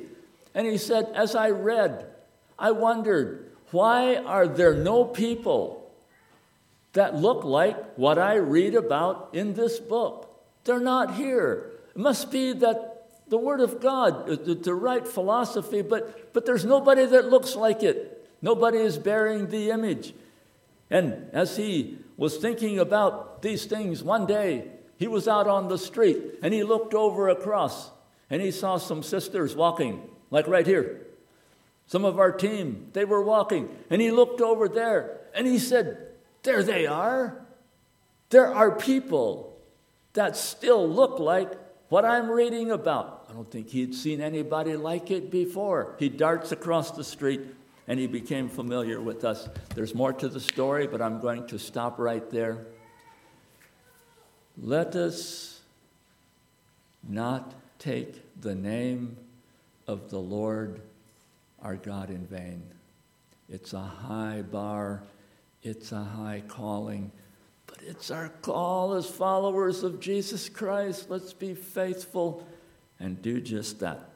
And 0.54 0.66
he 0.66 0.78
said, 0.78 1.10
As 1.14 1.34
I 1.34 1.50
read, 1.50 2.06
I 2.58 2.72
wondered, 2.72 3.50
why 3.70 4.16
are 4.16 4.48
there 4.48 4.74
no 4.74 5.04
people 5.04 5.92
that 6.94 7.14
look 7.14 7.44
like 7.44 7.94
what 7.96 8.18
I 8.18 8.36
read 8.36 8.74
about 8.74 9.30
in 9.32 9.54
this 9.54 9.78
book? 9.78 10.28
They're 10.64 10.80
not 10.80 11.14
here. 11.14 11.72
It 11.94 12.00
must 12.00 12.30
be 12.30 12.52
that 12.52 12.98
the 13.28 13.38
Word 13.38 13.60
of 13.60 13.80
God, 13.80 14.28
uh, 14.28 14.36
the, 14.36 14.54
the 14.54 14.74
right 14.74 15.06
philosophy, 15.06 15.82
but, 15.82 16.32
but 16.32 16.46
there's 16.46 16.64
nobody 16.64 17.04
that 17.06 17.28
looks 17.28 17.54
like 17.54 17.82
it. 17.82 18.26
Nobody 18.40 18.78
is 18.78 18.98
bearing 18.98 19.48
the 19.48 19.70
image. 19.70 20.14
And 20.90 21.28
as 21.32 21.56
he 21.56 21.98
was 22.16 22.38
thinking 22.38 22.78
about 22.78 23.42
these 23.42 23.66
things, 23.66 24.02
one 24.02 24.26
day 24.26 24.68
he 24.96 25.06
was 25.06 25.28
out 25.28 25.46
on 25.46 25.68
the 25.68 25.78
street 25.78 26.18
and 26.42 26.54
he 26.54 26.62
looked 26.62 26.94
over 26.94 27.28
across 27.28 27.90
and 28.30 28.40
he 28.40 28.50
saw 28.50 28.78
some 28.78 29.02
sisters 29.02 29.54
walking, 29.54 30.02
like 30.30 30.46
right 30.46 30.66
here. 30.66 31.06
Some 31.86 32.04
of 32.04 32.18
our 32.18 32.32
team, 32.32 32.90
they 32.92 33.04
were 33.04 33.22
walking, 33.22 33.74
and 33.88 34.00
he 34.00 34.10
looked 34.10 34.40
over 34.40 34.68
there 34.68 35.20
and 35.34 35.46
he 35.46 35.58
said, 35.58 36.08
There 36.42 36.62
they 36.62 36.86
are. 36.86 37.46
There 38.30 38.52
are 38.52 38.72
people 38.72 39.56
that 40.12 40.36
still 40.36 40.86
look 40.86 41.18
like 41.18 41.50
what 41.88 42.04
I'm 42.04 42.30
reading 42.30 42.70
about. 42.70 43.26
I 43.30 43.32
don't 43.32 43.50
think 43.50 43.70
he'd 43.70 43.94
seen 43.94 44.20
anybody 44.20 44.76
like 44.76 45.10
it 45.10 45.30
before. 45.30 45.96
He 45.98 46.08
darts 46.08 46.52
across 46.52 46.90
the 46.90 47.04
street 47.04 47.40
and 47.86 47.98
he 47.98 48.06
became 48.06 48.50
familiar 48.50 49.00
with 49.00 49.24
us. 49.24 49.48
There's 49.74 49.94
more 49.94 50.12
to 50.12 50.28
the 50.28 50.40
story, 50.40 50.86
but 50.86 51.00
I'm 51.00 51.20
going 51.20 51.46
to 51.46 51.58
stop 51.58 51.98
right 51.98 52.28
there. 52.30 52.66
Let 54.60 54.94
us 54.94 55.60
not 57.08 57.54
take 57.78 58.40
the 58.40 58.54
name 58.54 59.16
of 59.88 60.10
the 60.10 60.18
Lord 60.18 60.82
our 61.60 61.74
God 61.74 62.10
in 62.10 62.24
vain. 62.26 62.62
It's 63.48 63.72
a 63.72 63.80
high 63.80 64.42
bar, 64.42 65.02
it's 65.62 65.90
a 65.90 66.04
high 66.04 66.42
calling, 66.46 67.10
but 67.66 67.78
it's 67.82 68.10
our 68.10 68.28
call 68.42 68.94
as 68.94 69.06
followers 69.06 69.82
of 69.82 69.98
Jesus 69.98 70.48
Christ. 70.48 71.10
Let's 71.10 71.32
be 71.32 71.54
faithful 71.54 72.46
and 73.00 73.20
do 73.20 73.40
just 73.40 73.80
that. 73.80 74.07